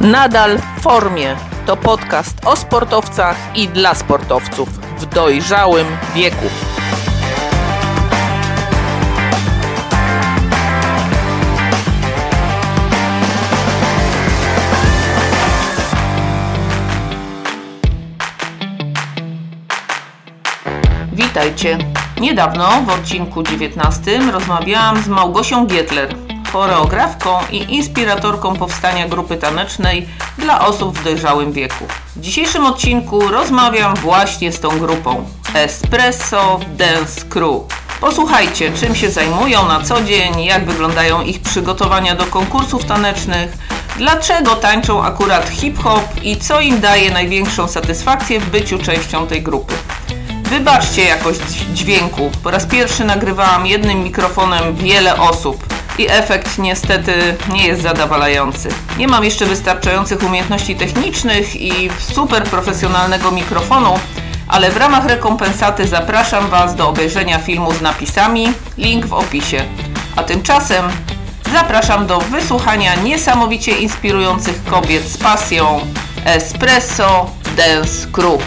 Nadal 0.00 0.58
w 0.58 0.80
formie 0.82 1.36
to 1.66 1.76
podcast 1.76 2.46
o 2.46 2.56
sportowcach 2.56 3.36
i 3.54 3.68
dla 3.68 3.94
sportowców 3.94 4.68
w 4.98 5.06
dojrzałym 5.06 5.86
wieku. 6.14 6.46
Witajcie. 21.12 21.78
Niedawno 22.20 22.82
w 22.86 22.88
odcinku 22.88 23.42
19 23.42 24.20
rozmawiałam 24.32 25.02
z 25.02 25.08
Małgosią 25.08 25.66
Gietler, 25.66 26.14
choreografką 26.52 27.38
i 27.50 27.74
inspiratorką 27.74 28.56
powstania 28.56 29.08
grupy 29.08 29.36
tanecznej 29.36 30.08
dla 30.38 30.66
osób 30.66 30.98
w 30.98 31.04
dojrzałym 31.04 31.52
wieku. 31.52 31.84
W 32.16 32.20
dzisiejszym 32.20 32.66
odcinku 32.66 33.28
rozmawiam 33.28 33.94
właśnie 33.94 34.52
z 34.52 34.60
tą 34.60 34.78
grupą 34.78 35.24
Espresso 35.54 36.60
Dance 36.76 37.20
Crew. 37.28 37.62
Posłuchajcie, 38.00 38.72
czym 38.72 38.94
się 38.94 39.10
zajmują 39.10 39.68
na 39.68 39.80
co 39.80 40.02
dzień, 40.02 40.44
jak 40.44 40.64
wyglądają 40.64 41.22
ich 41.22 41.42
przygotowania 41.42 42.14
do 42.14 42.26
konkursów 42.26 42.84
tanecznych, 42.84 43.58
dlaczego 43.96 44.56
tańczą 44.56 45.04
akurat 45.04 45.48
hip-hop 45.48 46.04
i 46.22 46.36
co 46.36 46.60
im 46.60 46.80
daje 46.80 47.10
największą 47.10 47.68
satysfakcję 47.68 48.40
w 48.40 48.50
byciu 48.50 48.78
częścią 48.78 49.26
tej 49.26 49.42
grupy. 49.42 49.74
Wybaczcie 50.44 51.04
jakość 51.04 51.40
dźwięku. 51.74 52.30
Po 52.42 52.50
raz 52.50 52.66
pierwszy 52.66 53.04
nagrywałam 53.04 53.66
jednym 53.66 54.02
mikrofonem 54.04 54.76
wiele 54.76 55.16
osób 55.16 55.69
i 55.98 56.06
efekt 56.10 56.58
niestety 56.58 57.36
nie 57.52 57.66
jest 57.66 57.82
zadowalający. 57.82 58.68
Nie 58.98 59.08
mam 59.08 59.24
jeszcze 59.24 59.46
wystarczających 59.46 60.22
umiejętności 60.22 60.76
technicznych 60.76 61.60
i 61.60 61.90
super 61.98 62.44
profesjonalnego 62.44 63.30
mikrofonu, 63.30 63.98
ale 64.48 64.70
w 64.70 64.76
ramach 64.76 65.06
rekompensaty 65.06 65.88
zapraszam 65.88 66.48
Was 66.48 66.74
do 66.74 66.88
obejrzenia 66.88 67.38
filmu 67.38 67.72
z 67.72 67.80
napisami, 67.80 68.52
link 68.78 69.06
w 69.06 69.12
opisie. 69.12 69.64
A 70.16 70.22
tymczasem 70.22 70.84
zapraszam 71.52 72.06
do 72.06 72.18
wysłuchania 72.20 72.94
niesamowicie 72.94 73.72
inspirujących 73.72 74.64
kobiet 74.64 75.08
z 75.08 75.16
pasją 75.16 75.80
Espresso 76.24 77.30
Dance 77.56 78.06
Crew. 78.12 78.42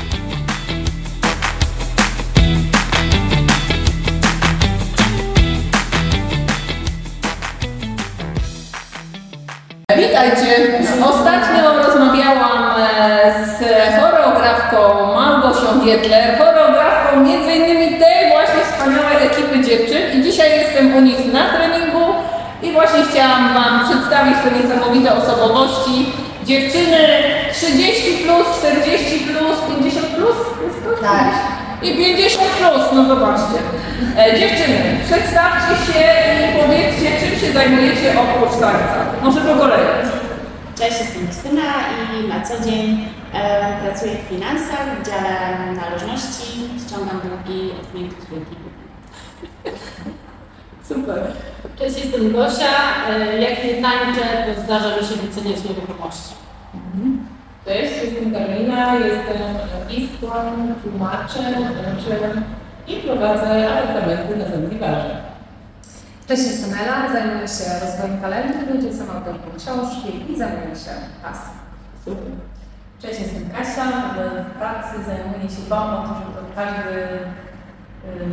Witajcie. 10.24 10.80
Ostatnio 11.06 11.84
rozmawiałam 11.84 12.76
e, 12.78 13.34
z 13.46 13.60
choreografką 14.00 14.78
Małgosią 15.16 15.80
Gietler, 15.86 16.38
choreografką 16.38 17.26
innymi 17.26 18.00
tej 18.00 18.32
właśnie 18.32 18.62
wspaniałej 18.64 19.28
ekipy 19.28 19.60
dziewczyn 19.70 20.20
i 20.20 20.24
dzisiaj 20.24 20.60
jestem 20.60 20.96
u 20.96 21.02
nich 21.02 21.34
na 21.34 21.50
treningu 21.50 22.06
i 22.64 22.72
właśnie 22.72 23.00
chciałam 23.12 23.54
Wam 23.54 23.90
przedstawić 23.90 24.36
te 24.44 24.52
niesamowite 24.52 25.16
osobowości. 25.16 26.14
Dziewczyny 26.44 26.98
30 27.54 28.24
plus, 28.24 28.60
40 28.60 29.20
plus, 29.20 29.58
50 29.78 30.06
plus? 30.08 30.36
Tak. 31.02 31.53
I 31.82 31.98
50 31.98 32.44
plus, 32.58 32.82
no 32.94 33.06
zobaczcie. 33.06 33.60
E, 34.18 34.40
dziewczyny, 34.40 34.78
przedstawcie 35.06 35.76
się 35.94 36.00
i 36.44 36.62
powiedzcie, 36.62 37.10
czym 37.20 37.40
się 37.40 37.52
zajmujecie 37.54 38.14
oprócz 38.20 38.52
tańca. 38.60 38.96
Może 39.24 39.42
po 39.42 39.56
kolei. 39.56 39.80
Cześć, 40.78 41.00
jestem 41.00 41.28
Justyna 41.28 41.62
i 42.20 42.28
na 42.28 42.42
co 42.42 42.70
dzień 42.70 43.08
e, 43.34 43.78
pracuję 43.84 44.12
w 44.16 44.30
finansach, 44.30 44.86
w 45.02 45.06
dziale 45.08 45.34
należności, 45.76 46.70
ściągam 46.88 47.20
długi 47.22 47.72
od 47.82 47.88
klientów 47.92 48.30
Brytanii. 48.30 48.74
Super. 50.88 51.22
Cześć, 51.80 52.06
jestem 52.06 52.32
Gosia. 52.32 52.70
E, 53.10 53.42
Jak 53.42 53.64
nie 53.64 53.82
tańczę, 53.82 54.54
to 54.56 54.62
zdarza 54.62 54.90
mi 54.98 55.08
się 55.08 55.16
wyceniać 55.16 55.58
nieruchomości. 55.64 56.34
Cześć, 57.66 57.94
jestem 58.04 58.34
Karolina, 58.34 58.96
jestem 58.96 59.42
artystką, 59.82 60.28
tłumaczem, 60.84 61.54
uczem 61.98 62.44
i 62.88 62.96
prowadzę 62.96 63.70
apartamenty 63.74 64.36
na 64.36 64.46
Zanzibarze. 64.50 65.22
Cześć, 66.28 66.44
jestem 66.44 66.80
Ela, 66.80 67.14
zajmuję 67.14 67.48
się 67.48 67.64
rozwojem 67.82 68.22
talentu, 68.22 68.94
są 68.98 69.12
autorką 69.14 69.48
książki 69.58 70.32
i 70.32 70.38
zajmuję 70.38 70.76
się 70.76 70.92
pasją. 71.24 71.52
Super. 72.06 72.32
Cześć, 73.02 73.20
jestem 73.20 73.50
Kasia. 73.50 73.86
W 74.50 74.58
pracy 74.58 75.04
zajmuję 75.08 75.50
się 75.50 75.62
dbam 75.66 75.94
o 75.94 76.08
to, 76.08 76.16
żeby 76.16 76.56
każdy 76.56 77.00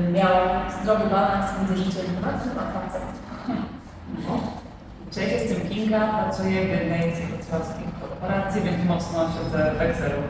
y, 0.08 0.12
miał 0.12 0.36
zdrowy 0.82 1.10
balans 1.10 1.46
między 1.58 1.84
życiem 1.84 2.06
prywatnym 2.06 2.58
a 2.58 2.62
pracą. 2.72 3.00
Cześć, 5.10 5.32
jestem 5.32 5.68
Kinga, 5.68 6.08
pracuję 6.08 6.66
w 6.66 6.68
jednej 6.68 7.16
z 7.16 7.18
wrocławskich 7.18 8.00
korporacji, 8.00 8.62
więc 8.62 8.84
mocno 8.84 9.28
siedzę 9.28 9.72
w 9.78 9.82
Excelu. 9.82 10.22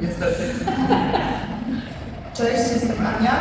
Niestety. 0.00 0.42
Cześć, 2.36 2.72
jestem 2.72 3.06
Ania. 3.06 3.32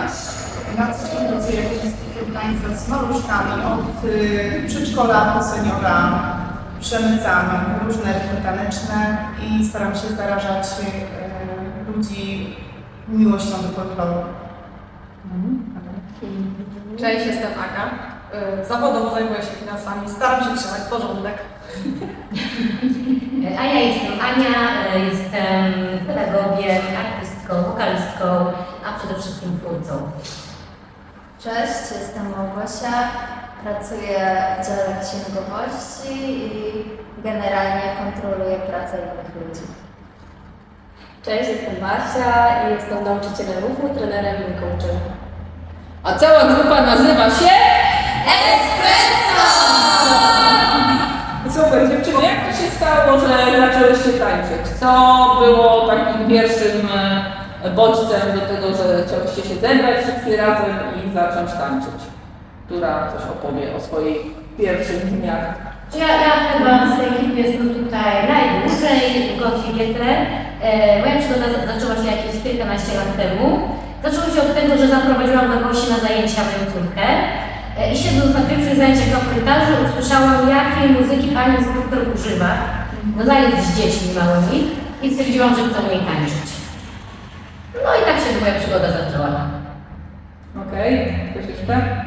Na 0.77 0.93
co 0.93 1.07
dzień 1.07 1.27
pracuję 1.27 1.61
w 1.61 1.85
Instytucie 1.85 2.33
Tańca 2.33 2.77
z 2.77 2.89
maluszkami 2.89 3.51
od 3.63 4.05
y, 4.05 4.63
przedszkola 4.67 5.33
po 5.33 5.43
seniora. 5.43 6.21
Przemycamy 6.79 7.53
różne 7.85 8.13
rytmy 8.13 8.41
taneczne 8.43 9.17
i 9.41 9.65
staram 9.65 9.95
się 9.95 10.07
zarażać 10.07 10.67
y, 10.67 11.91
ludzi 11.91 12.55
miłością 13.07 13.61
do 13.61 13.69
folkloru. 13.69 14.19
Cześć, 16.97 17.25
jestem 17.27 17.51
Aga. 17.51 18.16
Y, 18.61 18.65
Zawodowo 18.65 19.09
zajmuję 19.15 19.41
się 19.41 19.47
finansami, 19.59 20.09
staram 20.09 20.39
się 20.39 20.57
trzymać 20.57 20.81
porządek. 20.89 21.37
A 23.59 23.63
ja 23.65 23.79
jestem 23.79 24.13
Ania, 24.21 24.57
e, 24.93 24.99
jestem 24.99 25.73
pedagogiem, 26.07 26.81
artystką, 27.05 27.53
wokalistką, 27.63 28.25
a 28.85 28.99
przede 28.99 29.21
wszystkim 29.21 29.59
twórcą. 29.59 30.11
Cześć, 31.43 31.91
jestem 31.99 32.29
Małgosia. 32.37 33.07
Pracuję 33.63 34.19
w 34.61 34.65
dziale 34.67 34.95
księgowości 35.03 36.13
i 36.31 36.85
generalnie 37.23 37.81
kontroluję 38.03 38.55
pracę 38.57 38.97
innych 38.97 39.35
ludzi. 39.35 39.65
Cześć, 41.25 41.49
jestem 41.49 41.75
Basia 41.81 42.63
i 42.63 42.73
jestem 42.73 43.03
nauczycielem 43.03 43.63
ruchu, 43.63 43.95
trenerem 43.95 44.41
i 44.41 44.59
coachem. 44.59 44.99
A 46.03 46.13
cała 46.13 46.43
grupa 46.43 46.81
nazywa 46.81 47.29
się 47.29 47.76
Super, 51.55 51.89
dziewczyny, 51.89 52.23
jak 52.23 52.39
to 52.47 52.51
się 52.61 52.67
stało, 52.77 53.19
że 53.19 53.27
zaczęłyście 53.61 54.11
tańczyć? 54.23 54.63
Co 54.79 54.91
było 55.41 55.87
takim 55.87 56.27
pierwszym 56.27 56.87
e, 57.63 57.69
bodźcem 57.69 58.21
do 58.35 58.41
tego, 58.51 58.67
że 58.77 59.03
chciałyście 59.07 59.41
się 59.49 59.55
zebrać 59.55 59.97
wszystkie 60.03 60.37
razem 60.37 60.75
i 60.97 61.13
zacząć 61.13 61.49
tańczyć? 61.61 61.99
Która 62.65 62.93
coś 63.11 63.23
opowie 63.35 63.75
o 63.75 63.79
swoich 63.79 64.21
pierwszych 64.57 65.01
dniach? 65.19 65.45
Ja, 66.01 66.07
ja 66.25 66.31
chyba 66.51 66.71
z 66.87 66.97
tej 66.99 67.07
ekipy 67.07 67.37
jestem 67.41 67.69
tutaj 67.75 68.11
najdłużej, 68.33 69.01
Gosi 69.39 69.69
Gietre. 69.77 70.11
E, 70.61 70.99
moja 70.99 71.15
przygoda 71.21 71.45
za- 71.53 71.67
zaczęła 71.73 71.95
się 72.01 72.07
jakieś 72.15 72.35
kilkanaście 72.43 72.91
lat 72.99 73.11
temu. 73.21 73.45
Zaczęło 74.03 74.25
się 74.35 74.41
od 74.41 74.51
tego, 74.59 74.71
że 74.77 74.87
zaprowadziłam 74.87 75.47
do 75.51 75.57
Gosi 75.67 75.85
na 75.93 75.97
zajęcia 76.07 76.41
moją 76.47 76.61
córkę. 76.73 77.05
E, 77.79 77.93
I 77.93 77.97
siedząc 77.97 78.35
na 78.35 78.41
pierwszych 78.41 78.77
zajęciach 78.77 79.11
na 79.11 79.19
korytarzu 79.29 79.73
usłyszałam, 79.85 80.49
jakiej 80.49 80.89
muzyki 80.89 81.27
pani 81.27 81.57
instruktor 81.57 81.99
używa. 82.15 82.51
No 83.17 83.25
zajęć 83.25 83.55
z 83.65 83.77
dziećmi 83.77 84.09
małymi 84.15 84.69
i 85.03 85.13
stwierdziłam, 85.13 85.49
że 85.49 85.61
chcę 85.69 85.79
u 85.81 85.89
niej 85.91 86.05
tańczyć. 86.05 86.49
No 87.73 87.89
i 87.99 88.05
tak 88.05 88.17
się 88.23 88.39
moja 88.41 88.59
przygoda 88.59 88.87
zaczęła. 88.91 89.47
Okej, 90.67 91.13
ktoś 91.31 91.45
jeszcze? 91.57 92.05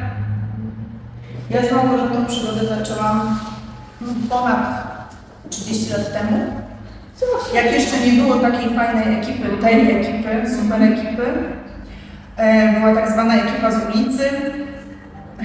Ja 1.49 1.61
z 1.69 1.71
Małgorzatą 1.71 2.25
przygodę 2.25 2.65
zaczęłam 2.65 3.39
mm, 4.01 4.15
ponad 4.29 4.83
30 5.49 5.93
lat 5.93 6.13
temu. 6.13 6.37
Jak 7.53 7.71
jeszcze 7.71 7.97
nie 7.99 8.11
było 8.11 8.35
takiej 8.35 8.75
fajnej 8.75 9.19
ekipy, 9.19 9.49
tej 9.61 9.91
ekipy, 9.91 10.55
super 10.57 10.83
ekipy. 10.83 11.25
E, 12.37 12.73
Była 12.79 12.95
tak 12.95 13.11
zwana 13.11 13.35
ekipa 13.35 13.71
z 13.71 13.95
ulicy. 13.95 14.29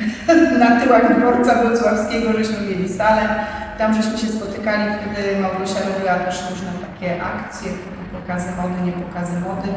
Na 0.60 0.81
tyłach 0.81 1.19
dworca 1.19 1.54
wrocławskiego 1.54 2.32
żeśmy 2.32 2.66
mieli 2.66 2.88
salę. 2.88 3.28
Tam 3.78 3.94
żeśmy 3.94 4.19
się 4.19 4.26
spotykali, 4.26 4.82
wtedy 4.93 5.40
Małgosia 5.40 5.81
robiła 5.88 6.14
też 6.14 6.43
różne 6.50 6.70
takie 6.87 7.22
akcje, 7.22 7.70
pokazy 8.20 8.48
mody, 8.56 8.78
nie 8.87 8.93
pokazy 8.93 9.40
mody. 9.40 9.69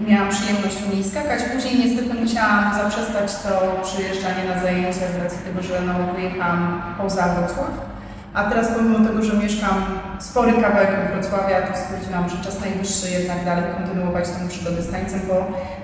I 0.00 0.10
miałam 0.10 0.28
przyjemność 0.28 0.76
u 0.86 0.94
niej 0.94 1.04
skakać. 1.04 1.40
Później 1.54 1.78
niestety 1.78 2.14
musiałam 2.14 2.74
zaprzestać 2.74 3.28
to 3.42 3.50
przyjeżdżanie 3.82 4.44
na 4.54 4.62
zajęcia 4.62 5.06
z 5.14 5.22
racji 5.22 5.38
tego, 5.44 5.62
że 5.62 5.80
no, 5.80 5.94
wyjechałam 6.14 6.82
poza 6.98 7.28
Wrocław. 7.28 7.93
A 8.34 8.44
teraz 8.50 8.66
pomimo 8.74 9.08
tego, 9.08 9.22
że 9.22 9.36
mieszkam 9.36 9.76
spory 10.18 10.52
kawałek 10.52 10.90
od 11.00 11.12
Wrocławia, 11.12 11.62
to 11.62 11.72
stwierdziłam, 11.78 12.28
że 12.28 12.36
czas 12.44 12.60
najwyższy 12.60 13.10
jednak 13.10 13.44
dalej 13.44 13.64
kontynuować 13.76 14.24
tę 14.28 14.48
przygodę 14.48 14.82
z 14.82 14.90
tańcem, 14.90 15.20
bo 15.28 15.36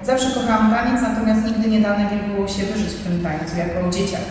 zawsze 0.02 0.29
kochałam 0.35 0.70
taniec, 0.70 1.02
natomiast 1.02 1.44
nigdy 1.47 1.70
nie 1.70 1.81
dane 1.81 2.05
mi 2.11 2.35
było 2.35 2.49
się 2.49 2.62
wyżyć 2.62 2.93
w 2.93 3.05
tym 3.05 3.23
tańcu 3.26 3.52
jako 3.64 3.91
dzieciak. 3.91 4.26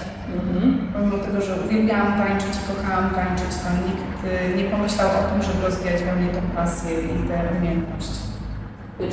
Pomimo 0.93 1.17
tego, 1.17 1.41
że 1.41 1.53
uwielbiałam 1.65 2.11
tańczyć 2.21 2.53
i 2.59 2.67
kochałam 2.71 3.09
tańczyć, 3.09 3.51
to 3.63 3.67
nikt 3.85 4.09
y, 4.25 4.57
nie 4.57 4.63
pomyślał 4.73 5.07
o 5.19 5.21
tym, 5.29 5.39
żeby 5.47 5.59
rozwijać 5.65 6.03
we 6.03 6.15
mnie 6.15 6.29
tą 6.33 6.41
pasję 6.55 6.91
i 7.01 7.27
tę 7.27 7.35
umiejętność. 7.57 8.13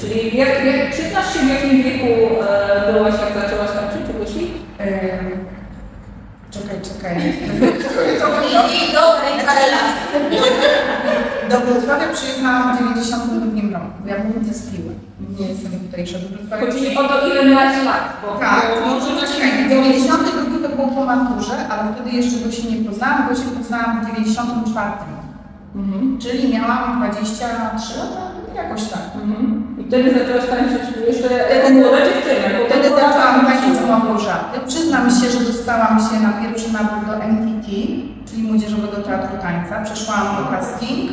Czyli 0.00 0.36
jak, 0.36 0.64
jak, 0.64 0.90
przyznasz 0.90 1.34
się 1.34 1.40
w 1.40 1.48
jakim 1.54 1.82
wieku 1.82 2.06
e, 2.42 2.92
byłaś, 2.92 3.14
jak 3.24 3.42
zaczęłaś 3.42 3.70
tańczyć, 3.76 4.02
czy 4.06 4.12
wyszli? 4.18 4.44
Czekaj, 6.56 6.78
czekaj. 6.88 7.16
I 8.82 8.92
dobrej. 8.94 9.34
Do 11.50 11.56
Wrocławia 11.60 12.08
przyjechałam 12.12 12.76
w 12.76 12.78
92 12.78 13.78
roku, 13.78 13.98
ja 14.06 14.14
mówię 14.24 14.40
ze 14.48 14.54
Spiły. 14.60 14.92
Nie 15.38 15.46
jestem 15.48 15.72
tutejsza 15.80 16.18
do 16.18 16.28
Wrocławia. 16.28 16.66
Chodzi 16.66 16.96
o 16.96 17.08
to, 17.08 17.14
ile 17.28 17.44
miałaś 17.50 17.84
lat. 17.84 18.04
Bo, 18.22 18.28
Tak, 18.40 18.64
bo, 18.84 18.90
czekaj, 19.32 19.68
92 19.68 20.68
to 20.68 20.76
było 20.76 20.88
po 20.88 21.04
maturze, 21.04 21.56
ale 21.70 21.82
wtedy 21.94 22.10
jeszcze 22.16 22.36
go 22.44 22.52
się 22.52 22.62
nie 22.70 22.78
poznałam, 22.88 23.28
bo 23.28 23.34
się 23.34 23.48
poznałam 23.58 23.90
w 24.00 24.06
94. 24.06 24.90
Mhm. 25.76 26.18
Czyli 26.22 26.52
miałam 26.54 27.02
23 27.02 27.98
lata, 27.98 28.22
jakoś 28.60 28.82
tak. 28.92 29.06
Mhm. 29.22 29.76
I 29.80 29.82
wtedy 29.88 30.06
zaczęłaś 30.18 30.46
tańczyć 30.50 30.82
jeszcze 31.10 31.28
jako 31.54 31.68
młoda 31.70 31.98
dziewczyna. 32.06 32.46
Wtedy 32.68 32.88
zaczęłam 33.00 33.46
tańczyć 33.46 33.55
z. 33.86 34.34
Przyznam 34.66 35.10
się, 35.10 35.30
że 35.30 35.40
dostałam 35.40 35.98
się 36.00 36.20
na 36.20 36.32
pierwszy 36.32 36.72
nabór 36.72 37.06
do 37.06 37.14
MTT, 37.32 37.68
czyli 38.28 38.42
Młodzieżowego 38.42 38.96
Teatru 38.96 39.38
Tańca. 39.42 39.82
Przeszłam 39.84 40.36
do 40.36 40.50
casting, 40.50 41.10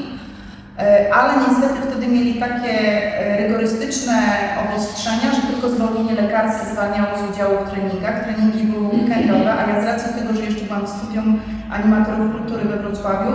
e, 0.79 1.13
ale 1.13 1.33
niestety 1.47 1.81
wtedy 1.87 2.07
mieli 2.07 2.33
takie 2.39 2.73
e, 3.19 3.37
rygorystyczne 3.37 4.17
obostrzenia, 4.63 5.31
że 5.35 5.41
tylko 5.41 5.69
zwolnienie 5.69 6.21
lekarskie 6.21 6.65
zwalniało 6.73 7.17
z 7.17 7.33
udziału 7.33 7.53
w 7.65 7.71
treningach. 7.71 8.23
Treningi 8.23 8.63
były 8.63 8.87
weekendowe, 8.87 9.53
a 9.53 9.69
ja 9.69 9.81
z 9.81 9.85
racji 9.85 10.13
tego, 10.13 10.33
że 10.33 10.43
jeszcze 10.43 10.65
byłam 10.65 10.85
w 10.85 10.89
studium 10.89 11.39
animatorów 11.71 12.31
kultury 12.31 12.63
we 12.65 12.77
Wrocławiu, 12.77 13.33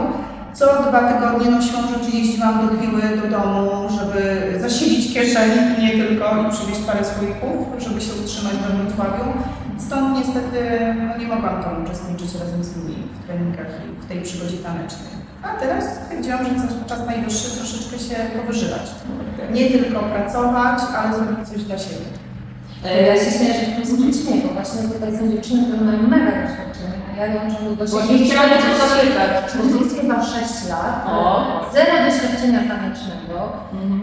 co 0.59 0.67
dwa 0.83 1.01
tygodnie 1.13 1.51
no 1.51 1.63
siłą 1.63 1.81
rzeczy 1.83 2.17
jeździłam 2.17 2.67
do 2.67 2.75
Gwiły, 2.75 3.03
do 3.23 3.39
domu, 3.39 3.89
żeby 3.99 4.21
zasilić 4.61 5.15
kieszeń, 5.15 5.51
nie 5.83 5.91
tylko 5.91 6.25
i 6.43 6.51
przywieźć 6.51 6.81
parę 6.81 7.03
słoików, 7.05 7.57
żeby 7.79 8.01
się 8.01 8.13
utrzymać 8.23 8.55
we 8.55 8.77
Wrocławiu. 8.77 9.25
Stąd 9.87 10.19
niestety 10.19 10.61
no, 10.99 11.19
nie 11.19 11.27
mogłam 11.27 11.63
tam 11.63 11.85
uczestniczyć 11.85 12.31
razem 12.41 12.65
z 12.65 12.77
nimi 12.77 12.97
w 13.15 13.27
treningach 13.27 13.67
i 13.87 14.03
w 14.03 14.07
tej 14.09 14.23
przygodzie 14.23 14.57
tanecznej. 14.57 15.13
A 15.43 15.49
teraz 15.61 15.85
stwierdziłam, 15.97 16.45
że 16.45 16.51
czas- 16.51 16.87
czas 16.89 17.07
najwyższy 17.07 17.57
troszeczkę 17.57 17.99
się 17.99 18.17
powyżywać. 18.37 18.87
Nie 19.53 19.71
tylko 19.71 20.01
pracować, 20.01 20.79
ale 20.99 21.17
zrobić 21.17 21.49
coś 21.49 21.63
dla 21.63 21.79
siebie. 21.79 22.07
Ja 23.09 23.17
się 23.25 23.31
śmieję, 23.37 23.55
że 23.55 23.73
to 23.73 23.81
jest 23.81 23.97
przeciwnie, 24.03 24.43
bo 24.43 24.49
właśnie 24.55 24.83
tutaj 24.83 25.11
są 25.19 25.23
dziewczyny, 25.33 25.63
które 25.67 25.81
mają 25.85 26.03
mega 26.03 26.33
doświadczenie, 26.43 26.68
ja 27.19 27.29
dołączam 27.35 27.77
do 27.77 27.87
Właśnie 27.87 28.19
chciałam 28.19 28.51
cię 28.51 28.71
zapytać. 28.83 29.31
40 29.53 30.01
chyba 30.01 30.23
6 30.23 30.69
lat, 30.69 31.07
O. 31.07 31.21
zero 31.75 31.93
doświadczenia 32.07 32.61
tanecznego, 32.73 33.37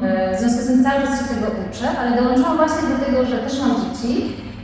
e, 0.03 0.35
w 0.35 0.39
związku 0.39 0.61
z 0.63 0.67
tym 0.67 0.83
cały 0.83 1.01
czas 1.03 1.19
się 1.19 1.25
tego 1.35 1.47
uczę, 1.63 1.87
ale 1.99 2.21
dołączyłam 2.21 2.57
właśnie 2.57 2.83
do 2.89 2.97
tego, 3.05 3.25
że 3.25 3.37
też 3.37 3.59
mam 3.59 3.73
dzieci 3.81 4.11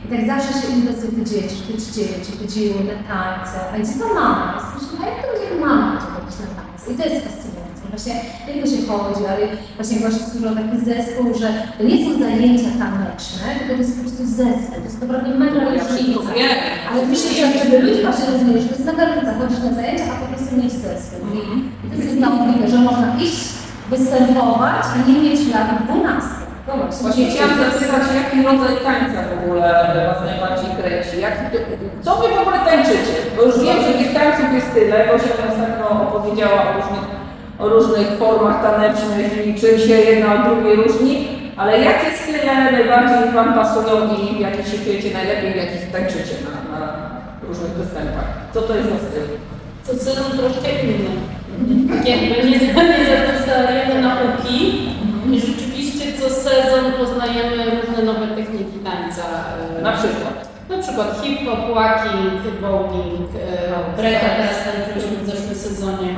i 0.04 0.08
tak 0.16 0.26
zawsze 0.26 0.52
się 0.60 0.68
interesuję, 0.76 1.12
te 1.12 1.24
dzieci, 1.30 1.56
te 1.68 1.72
dzieci, 1.78 2.30
chodziły 2.40 2.80
na 2.90 2.96
tańce, 3.10 3.56
a 3.72 3.78
gdzie 3.78 3.94
ta 4.00 4.14
mama? 4.14 4.54
Jesteśmy, 4.56 5.06
a 5.06 5.08
jak 5.10 5.18
to 5.22 5.26
będzie 5.32 5.66
mama 5.66 6.00
chodzić 6.00 6.36
na 6.40 6.46
tańce? 6.58 6.84
I 6.92 6.94
to 6.96 7.04
jest. 7.14 7.41
Właśnie 7.92 8.14
nie 8.46 8.52
tylko 8.52 8.68
się 8.72 8.80
chodzi, 8.90 9.22
ale 9.32 9.42
właśnie 9.76 9.96
właśnie 10.04 10.22
stworzył 10.26 10.54
taki 10.60 10.76
zespół, 10.90 11.26
że 11.40 11.48
to 11.78 11.82
nie 11.88 11.96
są 12.04 12.10
zajęcia 12.24 12.70
taneczne, 12.82 13.46
tylko 13.58 13.72
to 13.74 13.82
jest 13.84 13.94
po 13.96 14.02
prostu 14.04 14.22
zespół. 14.40 14.74
To 14.82 14.86
jest 14.88 15.00
naprawdę 15.02 15.30
mega 15.42 15.60
różnica. 15.70 16.30
Ale 16.90 17.00
myślę, 17.12 17.30
że 17.38 17.44
żeby 17.58 17.78
ludzie 17.84 18.02
właśnie 18.06 18.26
rozumieli, 18.32 18.62
że 18.62 18.68
to 18.68 18.74
jest 18.76 18.86
taka 18.90 19.04
różnica, 19.06 19.32
chodzić 19.38 19.58
na 19.66 19.72
zajęcia, 19.78 20.04
a 20.12 20.16
po 20.22 20.26
prostu 20.30 20.52
mieć 20.60 20.72
zespół. 20.86 21.20
I 21.36 21.38
i 21.84 21.90
to 21.90 21.96
jest 21.96 22.14
niesamowite, 22.14 22.68
że 22.68 22.78
można 22.88 23.08
iść, 23.26 23.42
występować, 23.90 24.84
a 24.94 24.96
nie 25.08 25.16
mieć 25.24 25.40
lat 25.54 25.68
12. 25.84 26.28
No 26.68 26.72
właśnie, 26.76 27.02
Właśnie 27.04 27.26
chciałam 27.30 27.54
zapytać, 27.58 28.04
jaki 28.20 28.36
rodzaj 28.48 28.74
tańca 28.88 29.18
w 29.28 29.32
ogóle 29.38 29.68
Was 30.08 30.20
najbardziej 30.28 30.70
kręci? 30.78 31.14
Jak, 31.26 31.34
co 32.04 32.10
Wy 32.20 32.28
w 32.36 32.42
ogóle 32.42 32.58
tańczycie? 32.68 33.14
Bo 33.36 33.42
już 33.42 33.56
wiem, 33.64 33.78
że 33.86 33.92
tych 33.98 34.12
tańców 34.18 34.48
jest 34.58 34.70
tyle, 34.74 34.96
bo 35.08 35.12
się 35.24 35.30
ostatnio 35.50 35.86
opowiedziała 36.06 36.58
o 36.68 36.72
różnych, 36.76 37.04
o 37.58 37.68
różnych 37.68 38.08
formach 38.18 38.62
tanecznych 38.62 39.46
i 39.46 39.54
czym 39.60 39.78
się 39.78 39.94
jedna 39.94 40.34
od 40.34 40.42
drugiej 40.54 40.76
różni, 40.76 41.28
ale 41.56 41.80
jakie 41.80 42.10
style 42.16 42.70
najbardziej 42.72 43.32
Wam 43.34 43.54
pasują 43.54 43.96
i 44.14 44.36
w 44.36 44.40
jakich 44.40 44.68
się 44.68 44.78
czujecie 44.84 45.10
najlepiej, 45.14 45.52
w 45.52 45.56
jakich 45.56 45.92
tańczycie 45.92 46.34
na, 46.44 46.78
na 46.78 47.10
różnych 47.48 47.70
występach? 47.70 48.24
Co 48.54 48.62
to 48.62 48.76
jest 48.76 48.88
za 48.88 48.96
styl? 48.96 49.22
To 49.86 49.92
sezon 50.04 50.38
troszkę 50.38 50.68
inny. 50.82 51.10
Jakby 52.04 52.50
nie, 52.50 52.58
zaprzestajemy 52.58 54.02
nauki 54.02 54.88
i 55.32 55.40
rzeczywiście 55.40 56.04
co 56.20 56.30
sezon 56.30 56.92
poznajemy 56.98 57.56
różne 57.70 58.02
nowe 58.04 58.26
techniki 58.26 58.78
tańca. 58.84 59.22
e, 59.78 59.82
Na 59.82 59.92
przykład. 59.92 60.51
Na 60.72 60.78
przykład 60.82 61.20
hip-hop, 61.22 61.74
walking, 61.74 62.42
voguing, 62.60 63.28
e, 63.34 63.96
breaka 63.96 64.26
teraz 64.36 64.56
tańczyliśmy 64.64 65.16
w 65.16 65.26
zeszłym 65.30 65.54
sezonie. 65.54 66.08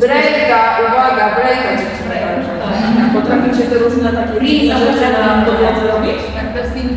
Breaka, 0.00 0.60
uwaga, 0.88 1.34
breaka 1.34 1.70
dziewczyny 1.78 2.14
tańczą. 2.22 2.52
Potraficie 3.20 3.64
te 3.70 3.78
różne 3.78 4.12
takie 4.12 4.38
różne 4.40 4.78
rzeczy 4.78 5.12
na 5.12 5.42
podłodze 5.44 5.86
robić? 5.92 6.18
Tak 6.36 6.54
bez 6.54 6.72
filmu. 6.74 6.96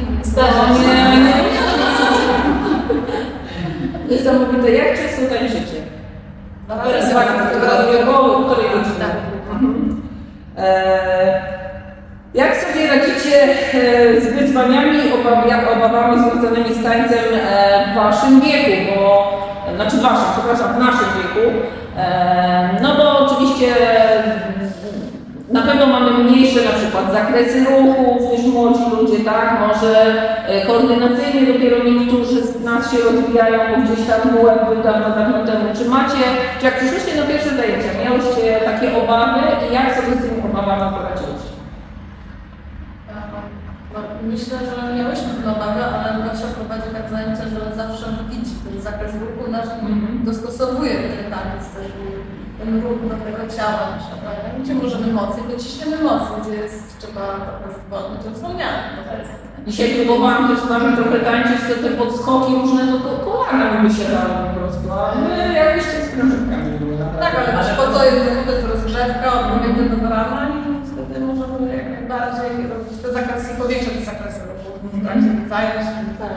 Niesamowite. 4.09 4.71
Jak 4.71 4.97
często 4.97 5.35
tańczycie? 5.35 5.79
Dwa 6.65 6.83
razy. 6.83 6.93
razy. 6.93 7.11
Dwa 7.11 7.23
razy 7.25 7.37
w 7.43 7.91
tygodniu, 7.91 8.11
około 8.11 8.39
półtorej 8.39 8.69
godziny. 8.71 9.05
Z 14.21 14.27
wyzwaniami 14.33 14.97
obawami 15.75 16.21
związanymi 16.21 16.73
z 16.75 16.83
tańcem 16.83 17.25
e, 17.33 17.91
w 17.91 17.95
waszym 17.95 18.41
wieku, 18.41 18.71
bo, 18.95 19.39
znaczy 19.75 19.97
waszym, 19.97 20.25
przepraszam, 20.33 20.73
w 20.75 20.79
naszym 20.79 21.07
wieku, 21.17 21.49
E, 21.99 22.79
no 22.81 22.95
bo 22.95 23.19
oczywiście 23.19 23.67
na 25.51 25.61
pewno 25.61 25.87
mamy 25.87 26.23
mniejsze 26.23 26.59
na 26.65 26.71
przykład 26.71 27.11
zakresy 27.13 27.65
ruchów 27.65 28.31
niż 28.31 28.53
młodzi 28.53 28.83
ludzie, 28.91 29.23
tak? 29.25 29.57
Może 29.67 29.93
e, 30.47 30.65
koordynacyjnie 30.67 31.53
dopiero 31.53 31.83
niektórzy 31.83 32.43
z 32.43 32.63
nas 32.63 32.91
się 32.91 32.97
rozwijają, 32.97 33.59
bo 33.69 33.81
gdzieś 33.81 34.07
tam 34.07 34.43
łeb 34.43 34.65
był 34.65 34.83
dawno, 34.83 35.09
dawno 35.09 35.45
temu. 35.45 35.65
Czy 35.77 35.89
macie, 35.89 36.23
czy 36.59 36.65
jak 36.65 36.77
przyszliście 36.77 37.21
na 37.21 37.27
pierwsze 37.27 37.49
zajęcia, 37.49 37.89
miałyście 38.05 38.59
takie 38.65 38.97
obawy 38.97 39.39
i 39.69 39.73
jak 39.73 39.95
sobie 39.95 40.17
z 40.17 40.21
tymi 40.21 40.41
obawami 40.51 40.95
poradziłyście? 40.95 41.49
No, 43.93 43.99
myślę, 44.31 44.55
że 44.69 44.75
miałyśmy 44.97 45.29
te 45.43 45.47
obawy, 45.55 45.81
ale 45.93 46.07
Gosia 46.23 46.47
prowadzi 46.57 46.89
tak 46.97 47.05
zajęcia, 47.13 47.43
że 47.53 47.59
zawsze 47.81 48.05
widzi 48.31 48.53
ten 48.65 48.75
zakres 48.87 49.11
ruchu 49.23 49.51
nasz 49.55 49.69
i 49.83 49.85
Mhm. 49.93 50.25
dostosowuje 50.29 50.93
ten 51.15 51.25
taniec 51.35 51.63
też 51.75 51.87
ten 52.59 52.69
ruch 52.83 52.99
do 53.11 53.15
tego 53.25 53.41
ciała 53.57 53.83
naszego. 53.95 54.27
Gdzie 54.63 54.73
możemy 54.83 55.07
mocniej, 55.19 55.45
to 55.49 55.55
ciśniemy 55.63 55.97
mocniej, 56.09 56.37
gdzie 56.41 56.55
jest 56.63 56.79
trzeba 56.99 57.23
trochę 57.45 57.67
zwolnić, 57.79 58.21
jest- 58.25 58.43
Dzisiaj 59.67 59.89
próbowałam 59.95 60.43
też 60.49 60.59
z 60.59 60.67
wami 60.71 60.89
trochę 60.99 61.19
tańczyć, 61.29 61.59
to 61.69 61.75
te 61.83 61.89
podskoki 62.01 62.51
różne, 62.61 62.81
to, 62.91 62.97
to 63.05 63.11
kolana 63.25 63.65
mi 63.73 63.89
wysiadały 63.89 64.29
po 64.45 64.51
prostu, 64.59 64.85
a 64.99 65.03
wy 65.15 65.53
jakbyście 65.61 65.97
z 66.05 66.09
krążykami 66.13 66.71
były. 66.79 66.93
Tak, 67.23 67.33
ale 67.39 67.49
wiesz, 67.57 67.71
po 67.79 67.85
co 67.93 67.99
jest 68.05 68.19
to 68.45 68.51
jest 68.55 68.67
rozgrzewka, 68.73 69.27
odpowiednio 69.39 69.83
do 70.03 70.09
rana 70.15 70.39
i 70.55 70.57
wtedy 70.89 71.15
możemy 71.29 71.57
jak 71.77 71.87
najbardziej 71.95 72.51
robić 72.71 72.93
te 73.03 73.07
zakresy, 73.17 73.49
powiększać 73.61 73.97
Tak. 76.19 76.29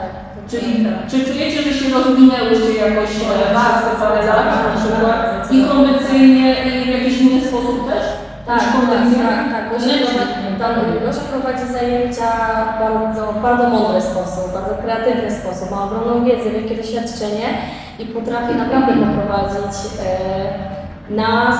Czyli 0.49 0.87
czy 1.09 1.25
czujecie, 1.25 1.61
że 1.63 1.73
się 1.73 1.85
rozwinęłyście 1.93 2.73
jakoś 2.85 3.09
te 3.83 3.95
parę 3.99 4.25
lat 4.25 4.45
na 4.45 4.81
przykład 4.81 5.51
i 5.51 5.65
kondycyjnie 5.65 6.55
i 6.63 6.85
w 6.85 6.87
jakiś 6.97 7.21
inny 7.21 7.41
sposób 7.47 7.89
też? 7.91 8.03
Tak, 8.47 8.59
tak, 8.59 8.71
kondycyjnie? 8.73 9.29
tak, 9.29 9.51
tak. 9.53 9.63
Gosia, 11.05 11.21
prowadzi- 11.31 11.71
zajęcia 11.73 12.29
w 12.65 12.79
bardzo, 12.79 13.33
bardzo 13.41 13.69
mądry 13.69 14.01
sposób, 14.01 14.53
bardzo 14.53 14.75
kreatywny 14.83 15.31
sposób, 15.31 15.71
ma 15.71 15.83
ogromną 15.83 16.25
wiedzę, 16.25 16.49
wielkie 16.49 16.75
doświadczenie 16.75 17.47
i 17.99 18.05
potrafi 18.05 18.55
naprawdę 18.55 18.93
poprowadzić 18.93 19.75
e, 21.09 21.13
nas 21.21 21.55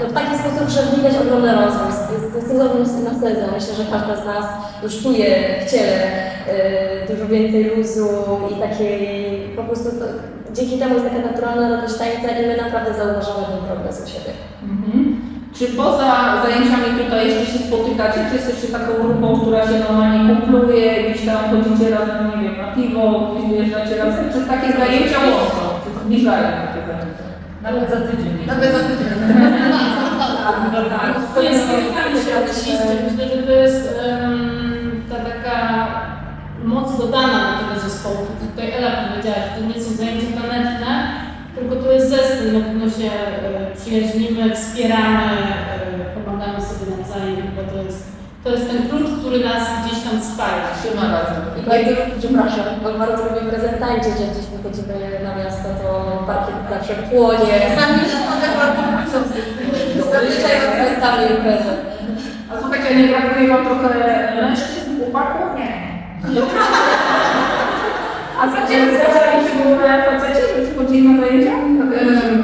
no, 0.00 0.08
w 0.08 0.12
taki 0.12 0.38
sposób, 0.38 0.68
że 0.68 0.96
widać 0.96 1.14
ogromny 1.22 1.52
rozwój. 1.54 1.92
Z, 1.92 2.48
sezonu 2.48 2.74
na 3.04 3.14
sezon 3.20 3.50
myślę, 3.54 3.74
że 3.74 3.84
każda 3.92 4.16
z 4.16 4.26
nas 4.26 4.46
już 4.82 5.02
czuje 5.02 5.26
w 5.60 5.70
ciele 5.70 5.96
dużo 7.08 7.26
więcej 7.28 7.64
luzu 7.64 8.08
i 8.52 8.60
takiej 8.60 9.00
po 9.56 9.62
prostu 9.62 9.90
to, 9.90 10.04
dzięki 10.52 10.78
temu 10.78 10.94
jest 10.94 11.06
taka 11.06 11.30
naturalna 11.30 11.70
radość 11.70 11.94
tańca 11.98 12.28
i 12.40 12.46
my 12.46 12.56
naprawdę 12.56 12.90
zauważamy 12.94 13.46
ten 13.46 13.62
progres 13.66 14.02
u 14.04 14.08
siebie. 14.08 14.32
Mhm. 14.62 15.16
Czy 15.54 15.64
poza 15.66 16.42
zajęciami 16.44 17.04
tutaj 17.04 17.28
jeszcze 17.28 17.46
się 17.52 17.58
spotykacie? 17.58 18.18
Czy 18.28 18.36
jesteście 18.36 18.68
taką 18.78 18.92
grupą, 19.02 19.40
która 19.40 19.62
się 19.66 19.78
normalnie 19.88 20.20
kumpluje, 20.28 21.04
gdzieś 21.04 21.26
tam 21.26 21.38
chodzicie 21.50 21.90
razem, 21.90 22.30
nie 22.30 22.42
wiem, 22.42 22.56
na 22.62 22.68
piwo, 22.74 23.02
gdzieś 23.34 23.50
wyjeżdżacie 23.50 23.96
razem? 24.04 24.24
Czy 24.32 24.40
takie 24.52 24.68
zajęcia 24.78 25.18
łączą? 25.18 25.64
Czy 25.82 26.04
zbliżają? 26.04 26.48
Nawet 27.66 27.90
za 27.90 27.96
tydzień. 27.96 28.46
Nawet 28.46 28.72
za 28.72 28.78
tydzień. 28.78 29.08
To 31.34 31.42
jest 31.42 31.64
spotkanie 31.64 32.20
się 32.22 32.32
oczywiście. 32.44 32.94
Myślę, 33.04 33.36
że 33.36 33.42
to 33.42 33.52
jest 33.52 33.98
ta 35.10 35.16
taka 35.16 35.86
moc 36.64 36.98
dodana 36.98 37.52
do 37.52 37.68
tego 37.68 37.80
zespołu. 37.80 38.26
Tutaj 38.40 38.70
Ela 38.70 38.90
powiedziała, 38.90 39.36
że 39.36 39.60
to 39.60 39.68
nie 39.68 39.84
są 39.84 39.90
zajęcia 39.96 40.26
taneczne, 40.40 41.12
tylko 41.54 41.76
to 41.76 41.92
jest 41.92 42.10
zespół, 42.10 42.52
na 42.52 42.60
pewno 42.64 42.90
się 42.90 43.10
e, 43.12 43.76
przyjaźnimy, 43.76 44.56
wspieramy, 44.56 45.32
e, 45.32 46.24
pomagamy 46.24 46.60
sobie 46.62 46.96
nawzajem, 46.96 47.46
bo 47.56 47.62
to 47.72 47.82
jest, 47.82 48.15
to 48.46 48.52
jest 48.52 48.68
ten 48.70 48.80
klucz, 48.88 49.10
który 49.18 49.38
nas 49.48 49.64
gdzieś 49.80 49.98
tam 50.06 50.16
spaja. 50.30 50.64
Trzyma 50.76 51.04
razem. 51.14 51.42
I 51.58 51.60
bardzo, 51.70 51.92
przepraszam, 52.20 52.66
bo 52.82 52.88
bardzo 53.04 53.20
lubię 53.24 53.42
prezentancie, 53.52 54.08
że 54.16 54.22
jak 54.24 54.32
gdzieś 54.32 54.46
wychodzimy 54.54 54.94
na 55.26 55.32
miasto, 55.40 55.68
to 55.80 55.88
parkiet 56.28 56.58
zawsze 56.72 56.94
płonie. 57.10 57.54
Sami 57.78 58.02
się 58.10 58.18
Zazwyczaj 60.12 60.54
rozkręcamy 60.64 61.22
imprezę. 61.34 61.72
A 62.50 62.52
słuchajcie, 62.60 62.96
nie 62.96 63.08
brakuje 63.08 63.48
Wam 63.48 63.64
trochę 63.66 63.88
mężczyzn, 64.40 64.90
chłopaków? 64.98 65.48
Nie. 65.58 65.70
A 68.40 68.42
zdarzają 68.48 69.36
się 69.44 69.52
w 69.58 69.66
ogóle 69.66 70.02
faceci, 70.10 70.42
którzy 70.52 70.74
chodzili 70.78 71.08
na 71.08 71.20
zajęcia? 71.20 71.52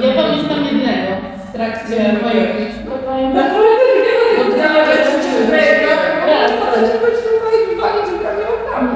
Ja 0.06 0.22
pamiętam 0.22 0.64
jednego 0.64 1.12
w 1.48 1.52
trakcie 1.52 1.96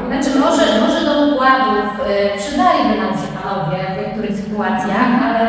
Znaczy 0.08 0.30
może, 0.38 0.80
może 0.80 1.00
do 1.08 1.12
układów 1.34 1.88
y, 2.34 2.38
przydaliby 2.38 2.94
nam 3.02 3.12
się 3.20 3.28
panowie 3.42 3.78
w 3.94 3.98
niektórych 4.06 4.36
sytuacjach, 4.40 5.10
ale 5.28 5.44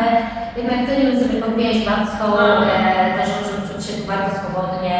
jednak 0.56 0.78
chcemy 0.84 1.20
sobie 1.24 1.42
podwieźć 1.42 1.80
babstwo, 1.88 2.26
e, 2.42 3.14
też 3.18 3.28
możemy 3.36 3.60
czuć 3.68 3.80
się 3.86 3.92
tu 3.92 4.04
bardzo 4.12 4.30
swobodnie 4.38 4.96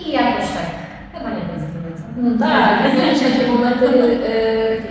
i 0.00 0.12
jakoś 0.12 0.46
tak, 0.56 0.68
chyba 1.12 1.28
nie 1.36 1.44
tęsknimy. 1.50 1.90
co? 1.98 2.04
No 2.24 2.30
tak, 2.46 2.70
jest 2.84 2.96
też 3.02 3.32
takie 3.32 3.44
momenty, 3.52 3.86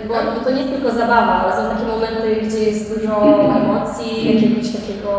bo 0.08 0.14
bo 0.34 0.40
to 0.44 0.50
nie 0.50 0.62
jest 0.62 0.72
tylko 0.74 0.90
zabawa, 0.90 1.32
ale 1.42 1.52
są 1.56 1.62
takie 1.72 1.86
momenty, 1.94 2.21
gdzie 2.62 2.70
jest 2.70 2.94
dużo 2.94 3.14
emocji, 3.62 4.34
jakiegoś 4.34 4.68
takiego, 4.78 5.10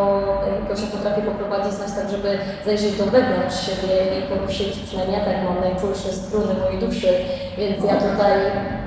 yy, 0.62 0.68
Gosia 0.70 0.88
potrafi 0.96 1.22
poprowadzić 1.22 1.80
nas 1.80 1.96
tak, 1.96 2.08
żeby 2.16 2.30
zajrzeć 2.66 2.94
do 2.98 3.06
wewnątrz 3.06 3.58
siebie 3.66 3.96
i 4.20 4.22
poruszyć, 4.30 4.74
przynajmniej 4.88 5.20
ja 5.20 5.26
tak 5.26 5.38
mam 5.48 5.60
najczulsze 5.68 6.10
struny 6.22 6.54
mojej 6.62 6.80
duszy, 6.86 7.12
więc 7.58 7.78
ja 7.90 7.96
tutaj 8.08 8.36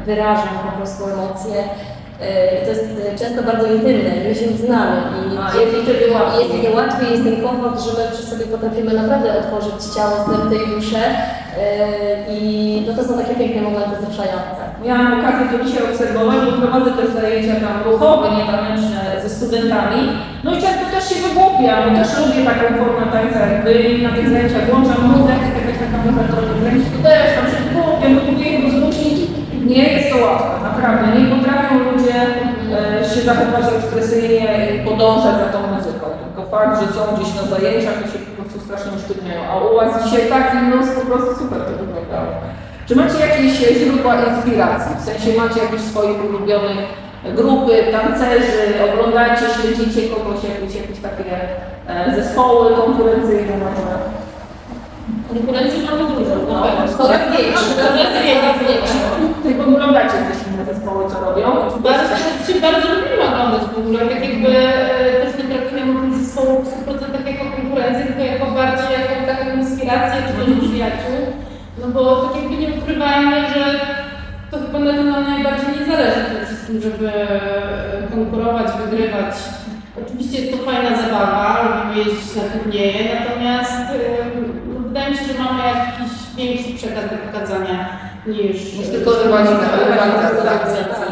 wyrażam 0.06 0.54
po 0.68 0.72
prostu 0.78 1.00
emocje. 1.14 1.56
Yy, 1.56 2.56
I 2.56 2.64
to 2.64 2.70
jest 2.74 2.84
yy, 3.04 3.18
często 3.20 3.40
bardzo 3.50 3.66
intymne, 3.76 4.10
my 4.28 4.34
się 4.34 4.48
znamy 4.64 4.96
i 5.20 5.22
A, 5.44 5.46
jest 5.60 5.72
wtedy 5.82 6.04
jest 6.38 6.50
wtedy 6.52 6.76
łatwiej, 6.76 7.10
jest 7.12 7.24
ten 7.24 7.38
komfort, 7.46 7.76
że 7.84 7.92
my 7.98 8.04
przy 8.14 8.24
sobie 8.30 8.44
potrafimy 8.54 8.92
naprawdę 9.00 9.28
otworzyć 9.40 9.78
ciało, 9.96 10.14
serce 10.26 10.54
i 10.64 10.66
duszę 10.74 11.02
yy, 11.08 12.36
i 12.36 12.40
no 12.86 12.90
to 12.96 13.08
są 13.08 13.12
takie 13.18 13.34
piękne 13.34 13.62
momenty 13.62 13.94
wzruszające. 14.00 14.65
Miałam 14.86 15.20
okazję 15.20 15.44
to 15.50 15.64
dzisiaj 15.64 15.84
obserwować, 15.90 16.38
bo 16.46 16.52
prowadzę 16.60 16.90
też 16.98 17.08
zajęcia 17.18 17.56
tam 17.64 17.76
ruchowe, 17.88 18.26
nietaneczne 18.38 19.00
ze 19.22 19.30
studentami. 19.36 20.00
No 20.44 20.48
i 20.54 20.58
często 20.64 20.84
też 20.94 21.04
się 21.10 21.18
wygłupiam, 21.26 21.78
bo 21.84 21.90
też 21.98 22.08
lubię 22.20 22.40
taką 22.50 22.64
formę 22.80 23.04
tańca, 23.14 23.38
jakby 23.46 23.72
na 24.06 24.10
tych 24.16 24.28
zajęciach 24.32 24.64
włączam 24.68 25.00
muzykę, 25.10 25.48
jakaś 25.60 25.78
taka 25.84 25.98
muzyka, 26.04 26.36
to 26.48 26.54
kręci, 26.60 26.88
to 26.94 27.00
też 27.08 27.28
tam 27.36 27.46
się 27.52 27.58
wygłupiam, 27.66 28.12
bo 28.16 28.20
ich 28.48 28.64
rozluźnić. 28.64 29.18
Nie 29.72 29.84
jest 29.92 30.08
to 30.10 30.16
łatwe, 30.24 30.54
naprawdę. 30.68 31.04
Nie 31.16 31.24
potrafią 31.34 31.74
ludzie 31.88 32.18
e, 32.78 33.04
się 33.10 33.20
zachować 33.28 33.66
ekspresyjnie 33.78 34.48
i 34.74 34.78
podążać 34.88 35.34
za 35.42 35.48
tą 35.54 35.58
muzyką. 35.74 36.06
Tylko 36.24 36.42
fakt, 36.52 36.74
że 36.80 36.86
są 36.94 37.00
gdzieś 37.14 37.30
na 37.38 37.44
zajęciach, 37.52 37.96
to 38.00 38.06
się 38.12 38.18
po 38.28 38.32
prostu 38.38 38.58
strasznie 38.64 38.90
usztywniają. 38.98 39.40
A 39.50 39.54
u 39.64 39.68
Was 39.78 40.04
dzisiaj 40.04 40.22
taki 40.36 40.56
mnóstwo, 40.56 41.00
po 41.00 41.06
prostu 41.10 41.30
super 41.40 41.58
to 41.66 41.72
wyglądało. 41.82 42.30
Czy 42.86 42.96
macie 42.96 43.18
jakieś 43.18 43.52
źródła 43.78 44.14
inspiracji? 44.24 44.96
W 45.00 45.04
sensie 45.04 45.40
macie 45.40 45.60
jakieś 45.60 45.80
swoich 45.80 46.24
ulubionych 46.24 46.78
grupy, 47.34 47.72
tancerzy, 47.92 48.62
oglądacie, 48.92 49.44
śledzicie 49.54 50.02
kogoś, 50.14 50.44
jakieś, 50.44 50.74
jakieś 50.80 50.98
takie 50.98 51.34
e, 51.88 52.16
zespoły 52.16 52.76
konkurencyjne 52.76 53.52
może? 53.58 53.86
Konkurencji 55.28 55.82
mamy 55.86 55.98
dużo, 55.98 56.30
pewno. 56.30 56.98
Coraz 56.98 57.20
większe. 57.36 57.70
Coraz 57.76 58.58
większe. 58.68 58.98
Tylko 59.42 59.62
oglądacie 59.64 60.16
jakieś 60.22 60.40
inne 60.46 60.64
zespoły, 60.74 61.04
co 61.10 61.20
robią? 61.20 61.46
Bardzo, 61.82 62.16
się 62.46 62.60
bardzo 62.60 62.86
lubimy 62.94 63.22
oglądać 63.28 63.62
w 63.74 63.78
ogóle, 63.78 63.98
tak 63.98 64.20
jakby 64.28 64.48
e, 64.58 65.20
też 65.22 65.32
nie 65.38 65.44
traktujemy 65.54 66.00
tych 66.00 66.14
zespołów 66.18 66.60
w 66.64 66.86
100% 66.86 67.26
jako 67.26 67.44
konkurencję, 67.56 68.02
tylko 68.06 68.22
jako 68.32 68.46
bardziej 68.46 68.90
jako 68.98 69.14
taką 69.30 69.44
inspirację 69.60 70.18
czy 70.26 70.32
też 70.38 70.68
przyjaciół. 70.68 71.45
No 71.86 71.92
bo 71.92 72.16
tak 72.16 72.42
jakby 72.42 72.56
nie 72.56 72.68
ukrywajmy, 72.68 73.36
że 73.40 73.80
to 74.50 74.56
chyba 74.58 74.78
na 74.78 74.92
tym 74.92 75.10
najbardziej 75.10 75.80
nie 75.80 75.86
zależy 75.86 76.20
przede 76.24 76.46
wszystkim, 76.46 76.80
żeby 76.80 77.12
e, 77.12 78.08
konkurować, 78.10 78.66
wygrywać. 78.72 79.34
Oczywiście 80.02 80.40
jest 80.40 80.58
to 80.58 80.70
fajna 80.70 80.96
zabawa, 80.96 81.62
lubimy 81.62 82.04
jeździć 82.04 82.36
na 82.36 82.42
turnieje, 82.42 83.20
natomiast 83.20 83.82
no, 84.68 84.80
wydaje 84.80 85.10
mi 85.10 85.16
się, 85.16 85.24
że 85.24 85.42
mamy 85.44 85.62
jakiś 85.68 86.12
większy 86.36 86.74
przekaz 86.74 87.04
do 87.10 87.16
pokazania 87.16 88.05
niż, 88.26 88.72
Niż 88.78 88.88
tylko 88.88 89.10
rywalizacja. 89.24 89.68
rywalizacja. 89.88 90.52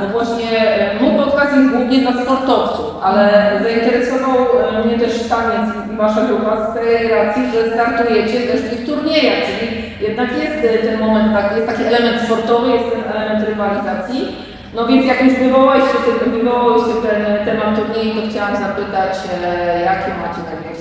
No 0.00 0.06
właśnie, 0.09 0.50
e, 0.61 1.00
mój 1.00 1.12
podcast 1.25 1.56
jest 1.56 1.71
głównie 1.71 1.99
dla 1.99 2.12
sportowców, 2.23 2.87
ale 3.02 3.50
zainteresował 3.62 4.37
e, 4.38 4.85
mnie 4.87 4.99
też 4.99 5.12
taniec 5.28 5.66
i 5.92 5.97
Wasza 5.97 6.21
grupa 6.21 6.66
z 6.71 6.75
tej 6.75 7.09
racji, 7.09 7.42
że 7.54 7.75
startujecie 7.75 8.40
też 8.40 8.61
w 8.61 8.71
tych 8.71 8.87
turniejach, 8.87 9.38
czyli 9.47 9.66
jednak 10.00 10.28
jest 10.42 10.56
e, 10.64 10.78
ten 10.87 11.00
moment, 11.00 11.33
tak, 11.35 11.56
jest 11.56 11.66
taki 11.68 11.85
element 11.85 12.23
sportowy, 12.23 12.71
jest 12.71 12.90
ten 12.92 13.02
element 13.16 13.49
rywalizacji. 13.49 14.37
No 14.75 14.87
więc 14.87 15.06
jak 15.06 15.25
już 15.25 15.35
wywołaliście 15.35 15.99
ten, 16.21 16.33
wywołaliście 16.33 16.94
ten 17.09 17.44
temat 17.47 17.71
turnieju, 17.78 18.14
to 18.14 18.28
chciałam 18.30 18.56
zapytać, 18.56 19.12
e, 19.44 19.80
jakie 19.88 20.11
macie 20.21 20.40
osiągnięcia? 20.44 20.73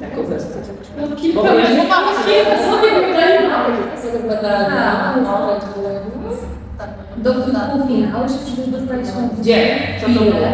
Jako 0.00 0.26
zespół. 0.26 0.62
No, 1.00 1.16
kilka, 1.16 1.40
Bo 1.40 1.46
ja- 1.46 1.66
kilka 1.66 1.94
sobie 2.20 2.34
A, 6.80 6.88
Do 7.16 7.34
półfinału 7.34 8.28
się 8.28 8.34
przecież 8.46 8.68
dostaliśmy 8.68 9.28
Gdzie? 9.38 9.78
Co 10.00 10.06
to 10.06 10.24
było? 10.24 10.48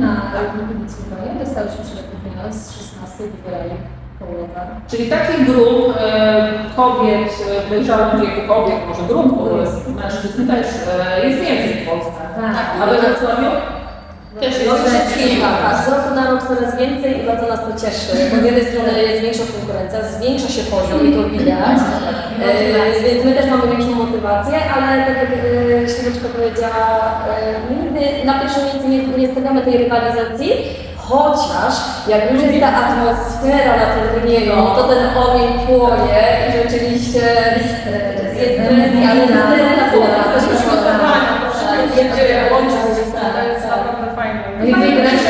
Na 0.00 0.32
Republice 0.40 0.96
dostałyśmy 1.44 1.84
się 1.84 1.94
do 1.96 2.02
półfinału 2.10 2.52
z 2.52 2.72
16 2.72 3.18
wygrali 3.18 3.70
połowa. 4.18 4.60
Czyli 4.88 5.10
takich 5.10 5.46
grup 5.46 5.94
e, 6.00 6.52
kobiet 6.76 7.28
e, 7.28 7.66
w 7.66 7.70
dojrzałym 7.70 8.20
wieku, 8.20 8.40
kobiet, 8.48 8.78
może 8.88 9.02
grup 9.08 9.28
w 9.30 9.40
ogóle, 9.40 9.64
mężczyzn 10.02 10.46
też 10.46 10.66
e, 10.88 11.28
jest 11.28 11.40
więcej 11.40 11.84
w 11.84 11.88
Polsce. 11.88 12.12
Tak. 12.36 12.66
A 12.82 12.86
we 12.86 12.98
Wrocławiu? 12.98 13.50
Też 14.40 14.54
No 14.66 14.74
jest 14.76 15.40
tak. 15.40 15.84
Z 15.84 15.88
roku 15.88 16.14
na 16.14 16.30
rok 16.30 16.40
coraz 16.48 16.78
więcej 16.78 17.22
i 17.22 17.26
bardzo 17.26 17.46
nas 17.48 17.60
to 17.60 17.72
cieszy. 17.80 18.12
Bo 18.30 18.36
z 18.42 18.44
jednej 18.44 18.66
strony 18.70 19.02
jest 19.02 19.22
większa 19.22 19.44
konkurencja, 19.56 19.98
zwiększa 20.14 20.48
się 20.48 20.62
poziom 20.74 21.00
i 21.08 21.12
to 21.16 21.22
widać. 21.28 21.78
E, 22.42 23.02
więc 23.04 23.24
my 23.24 23.32
też 23.32 23.46
mamy 23.50 23.66
większą 23.72 23.90
motywację, 24.04 24.56
ale 24.74 25.06
tak 25.06 25.16
jak 25.22 25.30
e, 25.30 25.88
Śliweczka 25.92 26.28
powiedziała, 26.36 26.86
e, 27.30 27.74
nigdy 27.74 28.24
na 28.24 28.34
pierwszym 28.40 28.62
miejscu 28.64 28.88
nie, 28.88 29.00
nie 29.22 29.32
stawiamy 29.32 29.60
tej 29.62 29.76
rywalizacji, 29.78 30.50
chociaż 30.96 31.74
jak 32.08 32.32
już 32.32 32.42
jest 32.42 32.60
ta 32.60 32.70
atmosfera 32.82 33.72
na 33.82 33.86
tym 33.94 34.04
turnieju, 34.14 34.52
to 34.76 34.82
ten 34.90 35.02
ogień 35.24 35.50
płonie 35.66 36.22
i 36.46 36.48
rzeczywiście 36.62 37.22
jest 37.58 37.76
presja, 38.16 38.62
ale 38.70 38.80
jest 38.80 38.92
presja 38.92 40.04
łączy 42.52 42.76
się 42.96 43.04
fajne. 43.12 43.73
No 44.72 44.84
i 44.86 44.90
wygrać 44.90 45.20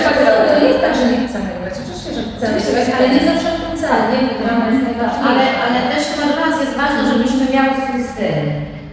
to 0.49 0.61
nie 0.61 0.69
jest 0.71 0.83
tak, 0.85 0.95
że 0.99 1.05
nie 1.13 1.21
chcemy 1.27 1.49
grać. 1.61 1.75
Oczywiście, 1.83 2.11
że 2.17 2.23
chcemy 2.35 2.57
grać, 2.75 2.89
ale 2.97 3.07
nie 3.15 3.23
za 3.29 3.35
wszelką 3.41 3.67
cenę. 3.81 4.03
Nie, 4.13 4.21
wygramy 4.31 4.65
jest 4.73 4.85
najważniejsze. 4.89 5.29
Ale, 5.31 5.45
ale 5.65 5.79
też 5.91 6.03
chyba 6.11 6.25
dla 6.33 6.39
nas 6.47 6.57
jest 6.65 6.75
ważne, 6.83 7.01
żebyśmy 7.13 7.43
miały 7.55 7.73
swój 7.77 8.01
styl. 8.11 8.47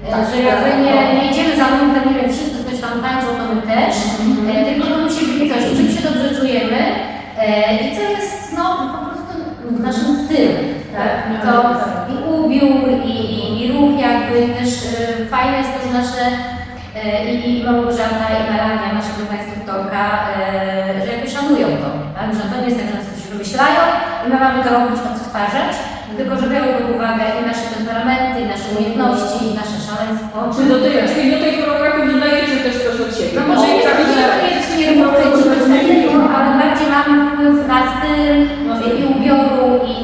E, 0.06 0.10
Tak, 0.14 0.24
że 0.30 0.38
jakby 0.50 0.70
nie, 0.86 0.96
nie 1.16 1.26
idziemy 1.30 1.54
za 1.62 1.68
mną, 1.72 1.84
tak 1.96 2.04
nie 2.08 2.16
wiem, 2.18 2.30
wszyscy 2.34 2.58
coś 2.68 2.78
tam 2.86 2.96
tańczą, 3.06 3.28
to 3.40 3.44
my 3.56 3.62
też. 3.74 3.96
E, 4.52 4.56
tylko 4.68 4.84
to 4.92 4.98
musi 5.06 5.22
być 5.28 5.40
coś, 5.52 5.64
czym 5.78 5.88
się 5.94 6.02
dobrze 6.08 6.28
czujemy 6.38 6.82
e, 7.44 7.48
i 7.84 7.86
co 7.96 8.02
jest 8.16 8.38
no, 8.58 8.66
po 8.96 9.00
prostu 9.06 9.34
w 9.76 9.80
naszym 9.88 10.10
stylu. 10.24 10.54
Tak? 10.96 11.14
I 11.34 11.36
to 11.46 11.54
i 12.14 12.16
ubiór, 12.38 12.86
i, 13.12 13.14
i, 13.38 13.40
i 13.62 13.64
ruch 13.74 13.94
jakby 14.08 14.38
też 14.58 14.72
fajne 15.34 15.58
jest 15.58 15.72
to, 15.74 15.80
że 15.88 15.94
nasze 16.00 16.24
i, 17.32 17.60
i 17.60 17.64
Małgorzata 17.64 18.26
i 18.40 18.52
Melania, 18.52 18.94
nasza 18.94 19.14
druga 19.18 19.38
instruktorka, 19.66 20.04
e, 20.38 21.06
że 21.06 21.10
jakby 21.14 21.30
szanują 21.36 21.68
to, 21.84 21.90
tak? 22.18 22.28
Że 22.38 22.44
to 22.50 22.56
nie 22.62 22.68
jest 22.70 22.80
tak, 22.80 22.88
że 22.92 23.00
coś 23.10 23.22
wymyślają 23.32 23.82
i 24.24 24.26
my 24.32 24.36
mamy 24.46 24.58
to 24.64 24.70
robić, 24.78 25.00
odtwarzać, 25.10 25.72
tylko 26.18 26.34
że 26.40 26.46
biorą 26.52 26.68
pod 26.78 26.88
uwagę 26.96 27.24
i 27.40 27.42
nasze 27.52 27.66
temperamenty, 27.76 28.38
i 28.42 28.52
nasze 28.54 28.68
umiejętności, 28.72 29.40
i 29.50 29.58
nasze 29.62 29.78
szaleństwo. 29.88 30.38
Czy 30.56 30.62
do 30.72 30.78
tej, 30.84 30.94
czyli 31.10 31.26
do 31.34 31.40
tej 31.44 31.52
choreografii 31.58 32.14
dodajecie 32.14 32.56
też 32.66 32.76
coś 32.84 32.98
od 33.06 33.12
siebie? 33.18 33.34
No 33.38 33.44
może 33.50 33.68
nie 33.76 33.84
tak, 33.88 33.98
że... 34.16 34.24
nie 34.80 34.88
tego, 34.90 36.20
ale 36.38 36.50
bardziej 36.62 36.88
mamy 36.96 37.14
wpływ 37.28 37.58
na 37.72 37.80
styl 37.92 38.38
i 39.00 39.04
ubioru 39.14 39.68
i, 39.94 39.98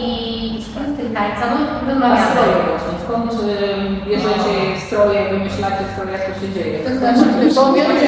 i 0.58 0.64
styl 0.68 1.10
tańca. 1.18 1.44
No, 1.52 1.58
A 1.82 1.86
wymawiamy. 1.86 2.28
stroje 2.32 2.58
właśnie, 2.68 2.94
skąd 3.04 3.28
y, 3.34 4.06
bierzecie 4.08 4.54
stroje, 4.86 5.20
wymyślacie 5.32 5.84
stroje, 5.94 6.12
jak 6.12 6.24
to 6.28 6.34
się 6.42 6.48
dzieje? 6.56 6.76
To 6.86 6.90
znaczy, 7.00 7.24
powiem, 7.56 7.88
że 8.00 8.08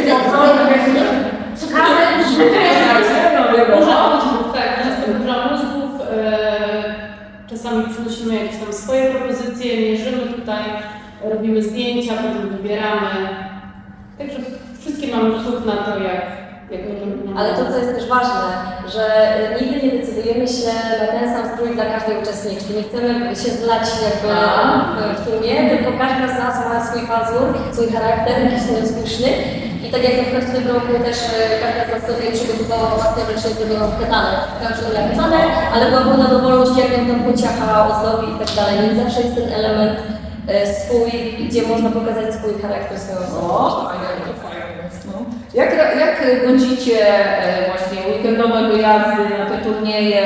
Szukamy, 1.60 1.90
No 3.36 3.58
wiadomo. 3.58 3.80
Dużo 3.80 4.16
mózgów, 4.16 4.54
tak, 4.54 4.84
często 4.84 5.14
dużo 5.20 5.50
mózgów. 5.52 6.02
E, 6.12 6.96
czasami 7.50 7.84
przynosimy 7.94 8.36
jakieś 8.36 8.60
tam 8.60 8.74
swoje 8.74 9.06
propozycje, 9.06 9.78
mierzymy 9.92 10.34
tutaj, 10.34 10.64
robimy 11.24 11.62
zdjęcia, 11.62 12.14
potem 12.14 12.50
wybieramy. 12.50 13.10
Także 14.18 14.38
wszystkie 14.80 15.16
mamy 15.16 15.40
wpływ 15.40 15.66
na 15.66 15.76
to, 15.76 16.00
jak, 16.00 16.22
jak 16.72 16.82
my 16.90 16.96
to 16.96 17.06
robimy. 17.06 17.29
Ale 17.40 17.50
to, 17.54 17.72
co 17.72 17.78
jest 17.78 17.96
też 17.96 18.08
ważne, 18.16 18.46
że 18.94 19.04
nigdy 19.62 19.76
nie 19.84 19.92
decydujemy 19.98 20.48
się 20.48 20.74
na 21.02 21.08
ten 21.14 21.26
sam 21.34 21.46
strój 21.54 21.70
dla 21.76 21.86
każdej 21.94 22.16
uczestniczki. 22.22 22.74
Nie 22.74 22.84
chcemy 22.88 23.36
się 23.42 23.50
zlać 23.62 23.86
jakby 24.08 24.30
w, 24.98 25.02
w 25.18 25.20
tłumie, 25.26 25.54
tylko 25.72 25.90
każda 26.04 26.26
z 26.36 26.38
nas 26.44 26.56
ma 26.70 26.78
swój 26.88 27.04
pazur, 27.14 27.48
swój 27.74 27.88
charakter, 27.96 28.34
jakiś 28.44 28.64
rozpuszczny. 28.82 29.30
I 29.86 29.88
tak 29.94 30.04
jak 30.04 30.16
na 30.18 30.24
przykład 30.24 30.46
w 30.50 30.56
tym 30.56 30.68
roku 30.76 30.92
też 31.08 31.18
y, 31.18 31.62
każda 31.64 31.84
z 31.88 31.92
nas 31.94 32.04
sobie 32.10 32.26
przygotowała 32.38 32.88
własne 32.96 33.22
ręcznie 33.30 33.52
zrobioną 33.58 33.86
ketanę. 34.00 34.32
Także 34.64 34.84
dla 34.92 35.02
ketanę, 35.10 35.40
ale 35.74 35.84
była 35.90 36.02
pełna 36.02 36.28
dowolność, 36.36 36.74
jak 36.82 36.92
ją 36.98 37.02
tam 37.10 37.20
pociacha, 37.30 37.68
ozdobi 37.90 38.28
i 38.34 38.40
tak 38.42 38.52
dalej. 38.58 38.76
Więc 38.82 38.96
zawsze 39.04 39.20
jest 39.22 39.36
ten 39.36 39.50
element 39.60 39.96
y, 40.00 40.04
swój, 40.80 41.12
gdzie 41.48 41.62
można 41.72 41.90
pokazać 41.98 42.28
swój 42.36 42.54
charakter, 42.62 43.00
swoją 43.00 43.20
osobowość. 43.28 43.76
O, 43.76 43.90
fajnie, 43.90 44.22
to 44.28 44.34
fajnie 44.44 44.72
jest, 44.84 45.02
no. 45.12 45.39
Jak, 45.54 45.74
jak 46.00 46.46
godzicie 46.48 47.18
e, 47.18 47.70
właśnie 47.70 48.14
weekendowe 48.14 48.68
wyjazdy 48.68 49.24
na 49.40 49.46
te 49.46 49.58
turnieje? 49.64 50.22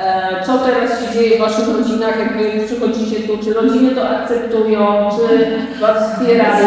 E, 0.00 0.44
co 0.46 0.58
teraz 0.58 1.00
się 1.00 1.12
dzieje 1.14 1.36
w 1.36 1.40
Waszych 1.40 1.68
rodzinach, 1.68 2.18
jak 2.18 2.38
Wy 2.38 2.66
przychodzicie 2.66 3.16
tu? 3.20 3.38
Czy 3.44 3.54
rodziny 3.54 3.94
to 3.94 4.08
akceptują? 4.08 5.08
Czy 5.10 5.80
Was 5.80 6.12
wspierają? 6.12 6.66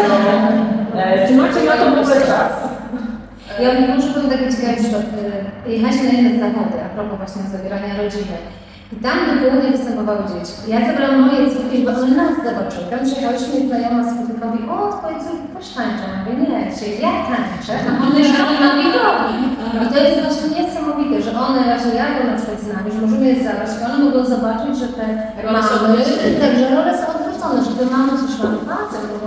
E, 0.96 1.28
czy 1.28 1.34
macie 1.34 1.62
na 1.64 1.76
to 1.76 2.04
w 2.04 2.26
czas? 2.26 2.52
Ja 3.60 3.94
może 3.94 4.08
powiem 4.08 4.30
taki 4.30 4.56
ciekawy 4.56 4.76
przykład. 4.82 5.02
Na 5.82 6.12
jedne 6.12 6.40
zachody, 6.40 6.76
a 6.86 6.94
propos 6.94 7.18
właśnie 7.18 7.42
zabierania 7.58 8.02
rodziny. 8.02 8.36
I 8.94 8.96
tam 9.04 9.16
do 9.26 9.34
południa 9.42 9.70
występowały 9.76 10.22
dzieci. 10.30 10.54
Ja 10.72 10.78
zabrałam 10.86 11.20
moje 11.26 11.40
córki, 11.52 11.76
bo 11.84 11.90
one 12.02 12.14
nas 12.22 12.34
zobaczyły. 12.48 12.84
Tam 12.90 13.00
przyjechałyśmy 13.06 13.54
i 13.60 13.66
znajoma 13.68 14.00
z 14.04 14.10
chłopakiem 14.16 14.48
mówi, 14.50 14.62
o, 14.74 14.76
twoje 14.96 15.16
córki 15.24 15.48
też 15.56 15.66
tańczą. 15.76 16.04
Ja 16.12 16.18
mówię, 16.20 16.34
nie, 16.42 16.58
dzisiaj 16.72 16.92
ja 17.06 17.12
tańczę, 17.30 17.72
a 17.88 17.92
one 18.06 18.20
szły 18.30 18.54
na 18.64 18.70
widoki. 18.80 19.36
I 19.84 19.86
to 19.92 19.98
jest 20.04 20.18
właśnie 20.26 20.48
niesamowite, 20.56 21.16
że 21.26 21.30
one 21.46 21.60
właśnie 21.68 21.92
jadą 22.02 22.20
na 22.30 22.36
przykład 22.38 22.58
z 22.64 22.68
nami, 22.74 22.88
że 22.94 23.00
możemy 23.04 23.26
je 23.32 23.36
zabrać 23.46 23.70
i 23.76 23.84
one 23.88 23.98
mogą 24.06 24.20
zobaczyć, 24.34 24.72
że 24.82 24.88
te 24.96 25.04
mamy, 25.46 25.58
odwrócone. 25.76 26.28
tak, 26.42 26.52
że 26.58 26.66
role 26.76 26.92
są 27.00 27.06
odwrócone, 27.40 27.64
że 27.64 27.70
te 27.78 27.96
mamy 27.96 28.12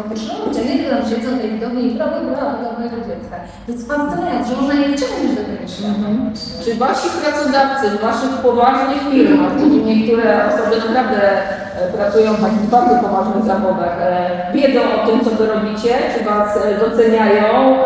też 0.10 0.22
robić, 0.38 0.58
a 0.60 0.63
nie 0.67 0.77
tylko 0.77 0.96
tam 0.96 1.10
siedzą 1.10 1.38
tej 1.38 1.51
widowni 1.51 1.82
i 1.88 1.96
brawo, 1.96 2.12
brawo 2.12 2.51
do 2.63 2.79
mojego 2.79 2.98
dziecka. 3.08 3.36
To 3.65 3.72
jest 3.72 3.88
fascynujące, 3.88 4.50
że 4.50 4.62
można 4.62 4.74
je 4.74 4.98
wciągnąć 4.98 5.32
do 5.38 5.43
tego 5.50 5.67
świata. 5.74 6.08
Czy 6.63 6.75
Wasi 6.75 7.08
pracodawcy 7.22 7.89
w 7.89 8.01
Waszych 8.01 8.34
poważnych 8.46 9.01
firmach, 9.12 9.53
czyli 9.60 9.77
niektóre 9.89 10.26
osoby 10.47 10.93
naprawdę 10.93 11.21
e, 11.80 11.93
pracują 11.97 12.34
w 12.34 12.41
takich 12.41 12.69
bardzo 12.76 12.95
poważnych 12.95 13.45
zawodach, 13.45 13.95
e, 13.99 14.52
wiedzą 14.54 14.82
o 14.97 15.08
tym, 15.08 15.17
co 15.26 15.30
Wy 15.30 15.45
robicie? 15.47 15.93
Czy 16.13 16.23
Was 16.23 16.58
e, 16.58 16.80
doceniają 16.86 17.78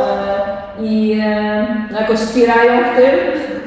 i 0.79 1.21
no 1.91 1.99
jakoś 1.99 2.19
wspierają 2.19 2.71
w 2.83 2.95
tym? 2.97 3.13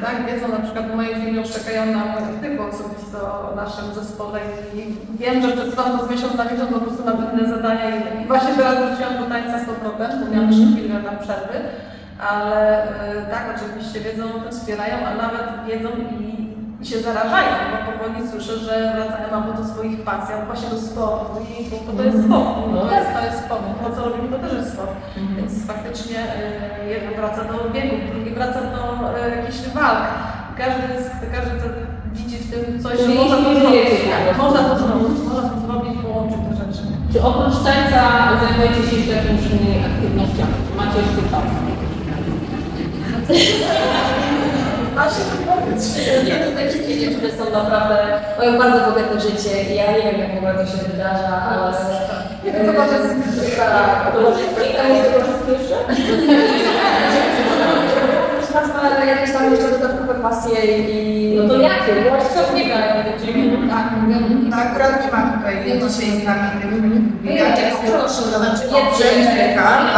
Tak, 0.01 0.16
wiedzą 0.27 0.49
na 0.49 0.59
przykład 0.64 0.89
w 1.31 1.33
mojej 1.33 1.37
firmie 1.37 1.40
już 1.40 1.53
czekają 1.53 1.87
na 1.87 2.03
typu 2.43 2.62
osobiście 2.62 3.19
o 3.53 3.57
naszym 3.57 3.95
zespole 3.95 4.40
i 4.75 4.97
wiem, 5.19 5.43
że 5.43 5.53
przesuwam 5.53 5.99
to 5.99 6.07
z 6.07 6.11
miesiąc 6.11 6.35
na 6.35 6.45
miesiąc, 6.45 6.73
po 6.73 6.81
prostu 6.81 7.05
mam 7.05 7.16
inne 7.33 7.49
zadania 7.49 7.88
i, 7.88 8.27
właśnie 8.27 8.55
teraz 8.55 8.75
wróciłam 8.77 9.23
do 9.23 9.27
tańca 9.29 9.59
100%, 9.59 10.25
bo 10.25 10.31
miałam 10.33 10.51
jeszcze 10.53 10.66
chwilę 10.73 11.01
tam 11.05 11.19
przerwy, 11.19 11.59
ale 12.31 12.85
y, 12.85 13.31
tak, 13.31 13.45
oczywiście 13.57 14.01
wiedzą 14.01 14.25
o 14.25 14.38
tym, 14.40 14.53
wspierają, 14.53 14.97
a 15.07 15.11
nawet 15.25 15.47
wiedzą 15.66 15.88
i, 16.21 16.51
i 16.83 16.87
się 16.87 16.99
zarażają, 17.01 17.53
bo 17.73 17.93
powoli 17.93 18.29
słyszę, 18.31 18.59
że 18.59 18.93
wracają 18.97 19.29
albo 19.33 19.53
do 19.62 19.64
swoich 19.69 20.01
pasji, 20.05 20.35
albo 20.35 20.47
właśnie 20.47 20.71
do 20.71 20.81
sportu 20.81 21.37
i 21.51 21.71
bo, 21.71 21.77
bo 21.87 21.93
to 21.99 22.05
jest 22.05 22.25
sport, 22.25 22.49
no, 22.75 22.81
to, 22.87 22.95
jest, 22.95 23.12
to 23.16 23.25
jest 23.27 23.38
sport, 23.45 23.62
to 23.83 23.97
co 23.97 24.09
robimy 24.09 24.29
to 24.29 24.38
też 24.38 24.53
jest 24.53 24.73
sport, 24.73 24.95
więc 25.37 25.66
faktycznie 25.66 26.19
y, 26.19 26.88
jeden 26.95 27.12
wraca 27.16 27.45
do 27.45 27.71
biegów, 27.75 28.01
drugi 28.12 28.31
wraca 28.31 28.61
do 28.75 28.83
y, 29.27 29.37
jakichś 29.37 29.61
walk, 29.75 30.05
każdy, 30.62 30.83
jest, 30.94 31.11
każdy 31.37 31.55
widzi 32.16 32.37
w 32.38 32.46
tym 32.51 32.83
coś, 32.83 32.94
że 33.01 33.09
można 33.20 33.37
to 33.37 33.51
zrobić, 33.61 34.01
tak, 34.12 34.38
można 34.44 34.61
to 34.68 34.75
zrobić, 34.79 35.18
można 35.29 35.49
to 35.51 35.57
zrobić, 35.64 35.94
połączyć 36.03 36.40
te 36.46 36.53
rzeczy. 36.61 36.83
Czy 37.12 37.18
oprócz 37.29 37.57
tańca 37.66 38.01
zajmujecie 38.42 38.83
się 38.88 38.96
jeszcze 38.96 39.14
jakimiś 39.18 39.44
innymi 39.46 39.79
aktywnościami? 39.90 40.55
Czy 40.66 40.73
Macie 40.79 40.99
jeszcze 41.05 41.23
czas? 41.33 41.49
A 45.01 45.03
się 45.14 45.23
to 45.31 45.37
powiedz. 45.49 45.83
Nie, 46.27 46.37
tutaj 46.46 46.64
wszystkie 46.68 47.01
dziewczyny 47.01 47.31
są 47.38 47.44
naprawdę, 47.59 47.96
mają 48.38 48.59
bardzo 48.59 48.79
bogate 48.87 49.20
życie 49.20 49.55
i 49.70 49.75
ja 49.77 49.87
nie 49.92 50.03
wiem, 50.05 50.20
jak 50.20 50.35
w 50.35 50.38
ogóle 50.38 50.55
to 50.55 50.64
się 50.73 50.79
wydarza, 50.90 51.33
ale... 51.51 51.73
Nie 52.44 52.53
wiem, 52.53 52.66
co 52.66 52.73
to 52.73 52.85
jest. 52.92 53.57
Tak, 53.57 54.12
to 54.12 54.20
może 54.20 54.40
jest 54.40 54.61
nas 58.83 58.99
ma 58.99 59.05
jakieś 59.05 59.33
tam 59.33 59.51
jeszcze 59.53 59.71
dodatkowe 59.71 60.14
pasje 60.14 60.59
i... 60.79 61.37
No 61.37 61.49
to 61.49 61.61
jakie? 61.61 61.93
Właśnie 62.09 62.31
Co 62.35 62.57
biegają 62.57 63.05
dzieci? 63.05 63.51
Tak, 63.71 63.87
no 64.51 64.57
akurat 64.57 65.05
nie 65.05 65.12
ma 65.12 65.21
tutaj 65.33 65.55
dzisiaj 65.64 66.21
z 66.21 66.25
nami 66.25 66.47
tych 66.51 67.23
biegaczy. 67.23 67.62
Proszę, 67.87 68.23
Znaczy, 68.23 68.73
nie 68.73 68.79
owszem, 68.79 69.37
biega, 69.37 69.62
ale 69.69 69.90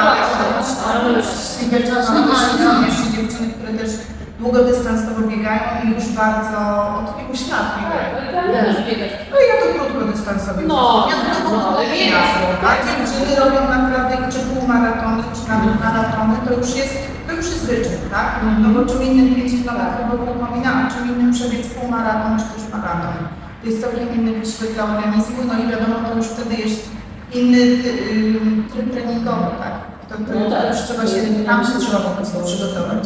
Ale 0.97 1.23
świadczone 1.23 2.05
są 2.05 2.85
jeszcze 2.87 3.07
dziewczyny, 3.17 3.49
które 3.55 3.73
też 3.79 3.91
długodystansowo 4.41 5.21
biegają 5.33 5.63
i 5.85 5.89
już 5.95 6.05
bardzo 6.23 6.59
od 6.99 7.07
kilku 7.17 7.35
lat 7.53 7.67
biegają. 7.79 8.09
No 9.31 9.37
i 9.43 9.45
ja 9.51 9.57
to 9.61 9.67
krótkodystansowo. 9.75 10.61
No, 10.67 11.09
ja 11.11 11.17
to 11.17 11.51
no, 11.51 11.57
no, 11.57 11.77
ale 11.77 11.87
wiesz, 11.87 12.15
A 12.69 12.73
dziewczyny 12.87 13.33
robią 13.41 13.61
naprawdę 13.77 14.17
czy 14.33 14.39
półmaratony, 14.39 15.23
czy 15.37 15.43
nawet 15.51 15.75
maratony, 15.85 16.35
to 16.45 16.51
już 16.61 16.71
jest, 16.77 16.95
to 17.07 17.12
już 17.43 17.51
jest 17.55 17.67
wyczyn, 17.67 18.01
tak? 18.11 18.29
No 18.63 18.69
bo 18.75 18.81
czym 18.91 19.03
innym 19.03 19.35
5 19.35 19.53
km 19.67 19.81
upomina, 20.37 20.71
a 20.75 20.91
czym 20.93 21.05
innym 21.11 21.33
przebiec 21.33 21.67
półmaraton, 21.67 22.39
czy 22.39 22.45
też 22.55 22.73
maraton. 22.73 23.15
To 23.63 23.69
jest 23.69 23.81
całkiem 23.83 24.15
inny 24.15 24.33
wysiłek 24.33 24.73
dla 24.75 24.85
organizmu, 24.85 25.37
no 25.49 25.55
i 25.63 25.67
wiadomo, 25.71 26.09
to 26.09 26.17
już 26.17 26.27
wtedy 26.27 26.55
jest 26.65 26.83
inny 27.35 27.59
ym, 28.13 28.69
tryb 28.73 28.93
treningowy, 28.93 29.47
tak? 29.65 29.75
To, 30.09 30.15
to, 30.15 30.39
No 30.41 30.51
tak. 30.51 30.71
już 30.71 30.81
trzeba 30.83 31.03
się, 31.07 31.45
tam 31.47 31.65
się 31.67 31.73
trzeba 31.81 31.99
po 32.01 32.11
prostu 32.17 32.45
przygotować. 32.45 33.05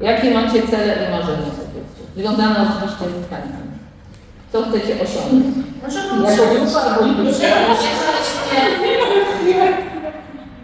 Jakie 0.00 0.34
macie 0.34 0.62
cele 0.70 0.92
i 1.08 1.10
marzenia 1.10 1.50
sobie? 1.58 1.80
Związane 2.16 2.56
oczywiście 2.62 3.04
z. 3.04 3.30
Co 4.52 4.62
chcecie 4.62 4.94
osiągnąć? 5.02 5.56
Jako 6.30 6.54
grupa 6.54 6.80
albo 6.80 7.06
indywidualnie? 7.06 7.76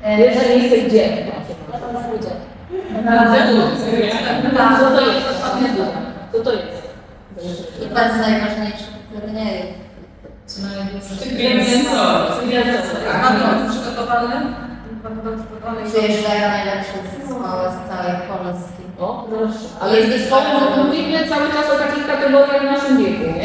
E, 0.02 0.16
Pierwsze 0.18 0.48
miejsce 0.56 0.78
gdzie? 0.88 1.26
Ja 2.70 3.12
tam 3.12 3.26
pójdzie. 3.34 4.12
Co 4.80 4.90
to 4.96 5.00
jest? 5.06 5.26
Co 6.32 6.38
to 6.44 6.52
jest? 6.52 6.82
I 7.82 7.94
pan 7.94 8.08
z 8.10 8.20
najważniejszych 8.20 8.92
turniejów. 9.12 9.66
Bardzo 13.22 13.44
przygotowany. 13.70 14.36
Bardzo 15.04 15.30
przygotowany. 15.42 15.80
Przyjeżdżają 15.90 16.44
najlepsze 16.56 16.96
zespoły 17.10 17.66
z 17.74 17.78
całej 17.88 18.14
Polski. 18.28 18.82
O, 18.98 19.26
proszę. 19.30 19.66
Ale 19.80 19.92
jesteś 20.00 20.22
pomysł, 20.30 20.84
mówimy 20.86 21.18
cały 21.28 21.46
czas 21.54 21.66
o 21.74 21.78
takich 21.84 22.06
kategoriach 22.06 22.62
w 22.62 22.64
naszym 22.74 22.98
wieku, 22.98 23.24
nie? 23.38 23.44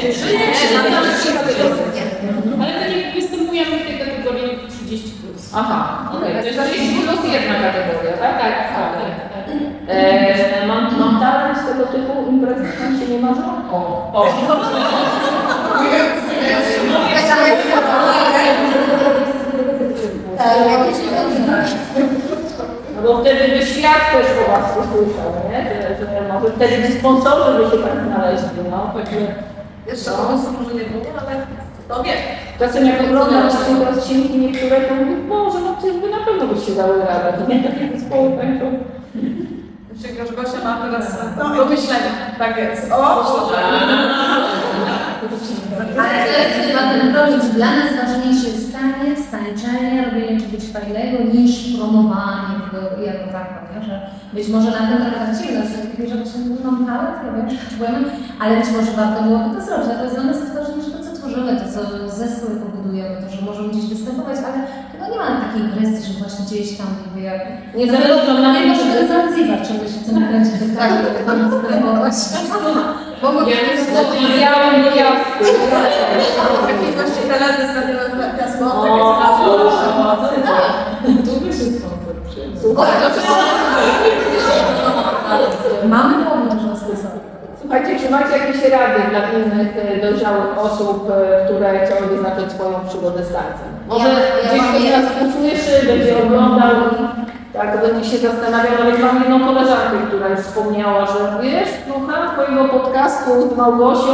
Ale 2.60 2.72
tak 2.74 2.81
jak 2.81 2.81
Aha, 5.54 6.10
okej. 6.18 6.32
Okay. 6.32 6.42
To 6.42 6.48
jest 6.48 6.60
40 6.60 7.32
jedna 7.32 7.54
kategoria, 7.54 8.14
tak? 8.20 8.40
Tak, 8.40 8.54
tak. 8.76 8.92
E, 9.88 10.68
mam, 10.68 11.00
mam 11.00 11.20
talent 11.20 11.58
z 11.58 11.66
tego 11.66 11.86
typu 11.86 12.14
imprez, 12.30 12.58
tam 12.58 13.00
się 13.00 13.08
nie 13.08 13.20
marzą? 13.20 13.44
O. 13.72 14.12
o. 14.14 14.26
No 22.96 23.02
bo 23.04 23.22
wtedy 23.22 23.48
by 23.48 23.66
świat 23.66 24.12
też 24.12 24.26
o 24.48 24.52
was 24.52 24.72
usłyszał, 24.72 25.32
nie? 25.50 25.64
Że, 25.64 26.06
że 26.06 26.34
może 26.34 26.52
wtedy 26.56 26.78
by 26.78 27.00
sponsorzy 27.00 27.64
by 27.64 27.72
się 27.72 27.84
tak 27.84 28.06
znaleźli, 28.08 28.70
no. 28.72 28.94
Jeszcze 29.88 30.12
o 30.14 30.24
może 30.24 30.74
nie 30.74 30.90
mówię, 30.90 31.12
ale 31.22 31.46
to 31.92 32.04
wie. 32.04 32.14
czasem 32.60 32.86
jak 32.86 33.02
oglądam 33.02 33.50
właśnie 33.50 33.76
te 33.76 33.90
odcinki 33.90 34.40
niektóre, 34.40 34.82
to 34.82 34.96
mówię, 34.96 35.16
Boże, 35.30 35.60
no 35.60 35.76
przecież 35.78 35.98
by 35.98 36.10
na 36.10 36.26
pewno 36.26 36.48
byście 36.48 36.72
dały 36.72 37.00
radę, 37.00 37.34
to 37.38 37.54
nie 37.54 37.64
takie 37.64 37.98
zespoły. 37.98 38.32
Myślę, 39.94 40.28
że 40.28 40.34
Gosia 40.34 40.64
ma 40.64 40.78
teraz 40.82 41.18
no, 41.38 41.56
do 41.56 41.66
myślenia. 41.66 42.12
Tak 42.40 42.58
jest. 42.58 42.92
O! 42.92 43.42
Ale 46.00 46.26
to 46.26 46.32
jest 46.42 46.68
chyba 46.68 46.82
ten 46.92 47.14
problem, 47.14 47.42
że 47.42 47.48
dla 47.48 47.66
nas 47.66 47.90
ważniejszy 48.02 48.48
jest 48.48 48.74
taniec, 48.74 49.20
tańczenie, 49.32 50.06
robienie 50.06 50.40
czegoś 50.42 50.64
fajnego 50.74 51.24
niż 51.34 51.78
promowanie 51.78 52.56
tego 52.72 53.02
jako 53.06 53.32
tako, 53.32 53.56
nie? 53.76 53.86
że 53.86 54.02
być 54.34 54.48
może 54.48 54.72
na 54.72 54.88
tym 54.88 54.98
traktacie 54.98 55.60
nas 55.60 55.68
takie, 55.82 56.10
że 56.10 56.16
mam 56.64 56.86
talent, 56.86 57.18
robię, 57.24 57.58
ale 58.40 58.58
być 58.58 58.70
może 58.78 58.92
warto 58.92 59.24
byłoby 59.24 59.56
to 59.56 59.62
zrobić. 59.62 59.88
Dla 60.14 60.24
nas 60.24 60.40
jest 60.40 60.54
ważniejsze 60.54 60.91
to, 60.91 60.91
co 60.91 60.91
tworzymy, 61.32 61.56
to, 61.62 61.66
co 61.74 61.80
zespoły 62.22 62.56
pobudujemy, 62.66 63.16
to, 63.22 63.28
że 63.36 63.42
możemy 63.50 63.70
gdzieś 63.70 63.86
występować, 63.94 64.38
ale 64.48 64.58
chyba 64.92 65.06
nie 65.12 65.18
ma 65.22 65.28
takiej 65.46 65.64
presji, 65.74 66.00
że 66.14 66.20
właśnie 66.20 66.46
gdzieś 66.46 66.78
tam 66.78 66.88
jakby 67.04 67.20
jak... 67.30 67.42
Niezależnie 67.76 68.16
od 68.16 68.40
Nie 68.54 68.68
nas, 68.68 68.80
czy- 68.80 69.08
Zanzibar, 69.14 69.60
czego 69.68 69.84
się 69.92 70.00
chcemy 70.04 70.20
kraju, 70.76 70.94
żeby 71.04 71.20
występować. 71.50 72.14
Bo 73.22 73.28
mogę 73.32 73.52
Białym 74.40 74.76
gwiazdku. 74.92 75.44
Jakieś 76.72 76.92
właśnie 76.98 77.24
talety 77.32 77.62
z 77.68 77.76
Radio 77.76 77.96
Piasło. 78.38 78.66
O, 78.76 78.82
Takie 78.84 79.02
o, 79.02 79.72
są. 79.72 79.92
o, 80.04 80.30
Tu 81.26 81.34
wyszedł 81.46 81.72
sponsor. 81.80 82.16
Słuchaj, 82.62 82.92
Mamy 85.90 86.26
powód, 86.26 86.62
że 86.62 86.68
nas 86.68 86.80
to 86.80 86.86
są. 87.04 87.10
Słuchajcie, 87.72 88.00
czy 88.06 88.12
macie 88.12 88.38
jakieś 88.38 88.62
rady 88.72 89.00
dla 89.10 89.22
innych 89.40 89.72
e, 89.78 90.02
dojrzałych 90.02 90.60
osób, 90.66 91.10
e, 91.12 91.46
które 91.46 91.86
chciałyby 91.86 92.16
zacząć 92.24 92.52
swoją 92.52 92.74
przygodę 92.90 93.20
z 93.26 93.32
tańcem? 93.38 93.70
Może 93.88 94.10
Ja- 94.10 94.20
ja 94.20 94.50
gdzieś 94.50 94.62
ktoś 94.70 94.84
jedno. 94.84 94.98
nas 95.02 95.12
usłyszy, 95.28 95.74
będzie 95.88 96.24
oglądał 96.24 96.72
i 96.92 97.54
tak 97.58 97.82
będzie 97.82 98.10
się 98.10 98.18
zastanawiał, 98.18 98.74
nawet 98.80 99.00
mam 99.00 99.16
jedną 99.22 99.40
koleżankę, 99.48 99.98
która 100.08 100.28
już 100.30 100.40
wspomniała, 100.40 101.06
że 101.06 101.20
wiesz, 101.42 101.70
słucham 101.88 102.22
twojego 102.34 102.64
podcastu 102.78 103.32
z 103.54 103.58
Małgosią, 103.58 104.14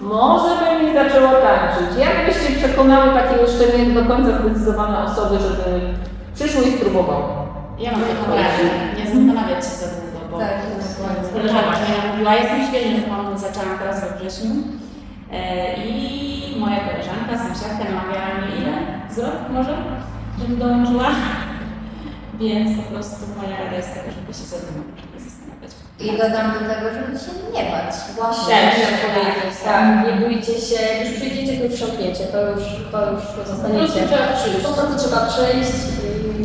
może 0.00 0.50
bym 0.60 0.74
mi 0.86 0.94
zaczęła 1.00 1.32
tańczyć. 1.46 1.88
Jak 2.04 2.14
byście 2.26 2.48
przekonały 2.58 3.06
takie 3.18 3.34
jeszcze 3.44 3.64
nie 3.78 3.84
do 4.00 4.02
końca 4.10 4.30
zdecydowane 4.38 4.96
osoby, 5.08 5.34
żeby 5.46 5.64
przyszły 6.34 6.62
i 6.64 6.72
spróbowały? 6.78 7.24
Ja 7.84 7.90
mam 7.92 8.00
taką 8.00 8.24
radę, 8.36 8.64
nie 8.98 9.04
zastanawiać 9.12 9.60
się 9.64 9.74
za 9.82 9.86
długo, 9.94 10.07
bo 10.30 10.38
Tak, 10.38 10.50
koleżanka 11.32 11.78
mi 11.78 12.10
mówiła, 12.10 12.34
jestem 12.34 12.66
świetnie, 12.66 13.08
mam 13.08 13.38
zaczęłam 13.38 13.78
teraz 13.78 14.00
we 14.00 14.18
wrześniu 14.18 14.50
e, 15.32 15.74
i 15.86 16.60
moja 16.60 16.80
koleżanka, 16.80 17.38
sąsiadka 17.38 17.84
namawiała 17.84 18.34
mnie 18.34 18.56
ile? 18.62 18.72
Z 19.14 19.18
rok 19.18 19.34
może, 19.50 19.76
żebym 20.38 20.58
dołączyła. 20.58 21.08
Więc 22.40 22.80
po 22.80 22.82
prostu 22.82 23.26
moja 23.36 23.64
rada 23.64 23.76
jest 23.76 23.94
taka, 23.94 24.10
żeby 24.10 24.34
się 24.34 24.44
za 24.44 24.56
długo 24.56 24.80
nie 24.80 24.92
zastanawiać. 24.92 25.07
I 26.00 26.10
dodam 26.18 26.46
do 26.54 26.60
tego, 26.70 26.86
żeby 26.96 27.12
się 27.22 27.32
nie 27.54 27.64
bać. 27.72 27.94
Właśnie, 28.18 28.54
Tak, 28.54 28.74
tak, 28.90 29.00
powiedzieć. 29.14 29.54
tak, 29.64 29.84
nie 30.06 30.12
bójcie 30.20 30.54
się, 30.66 30.78
jak 30.88 30.98
już 31.04 31.10
przyjdziecie, 31.18 31.52
to 31.58 31.64
już 31.64 31.74
wsiąkniecie, 31.74 32.24
to 32.32 32.38
już, 32.50 32.62
to 32.92 32.98
już 33.12 33.22
zostaniecie. 33.52 34.00
Po 34.02 34.08
prostu 34.08 34.08
trzeba 34.08 34.26
przyjść. 34.38 34.60
Po 34.66 34.72
prostu 34.76 34.94
trzeba 35.02 35.20
przyjść 35.32 35.72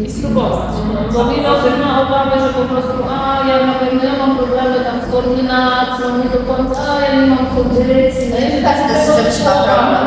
i 0.08 0.12
spróbować. 0.12 0.70
Bo 1.13 1.20
wiele 1.30 1.50
osób 1.52 1.74
ma 1.86 1.92
obawę, 2.06 2.36
że 2.44 2.50
po 2.60 2.66
prostu, 2.72 2.94
a 3.16 3.20
ja 3.50 3.56
na 3.72 3.74
pewno 3.74 4.04
ja 4.10 4.16
mam 4.22 4.38
problemy 4.38 4.76
tam 4.88 4.98
z 5.04 5.12
koordynacją, 5.12 6.06
nie 6.22 6.30
do 6.36 6.42
końca, 6.50 6.82
a 6.94 6.96
ja 7.06 7.12
nie 7.22 7.28
mam 7.34 7.46
kondycji. 7.56 8.26
No 8.34 8.38
i 8.60 8.63
tak 8.63 8.78
To 8.88 8.94
jest 8.94 9.38
czymś 9.38 9.38
ma 9.48 9.54
problem. 9.68 10.04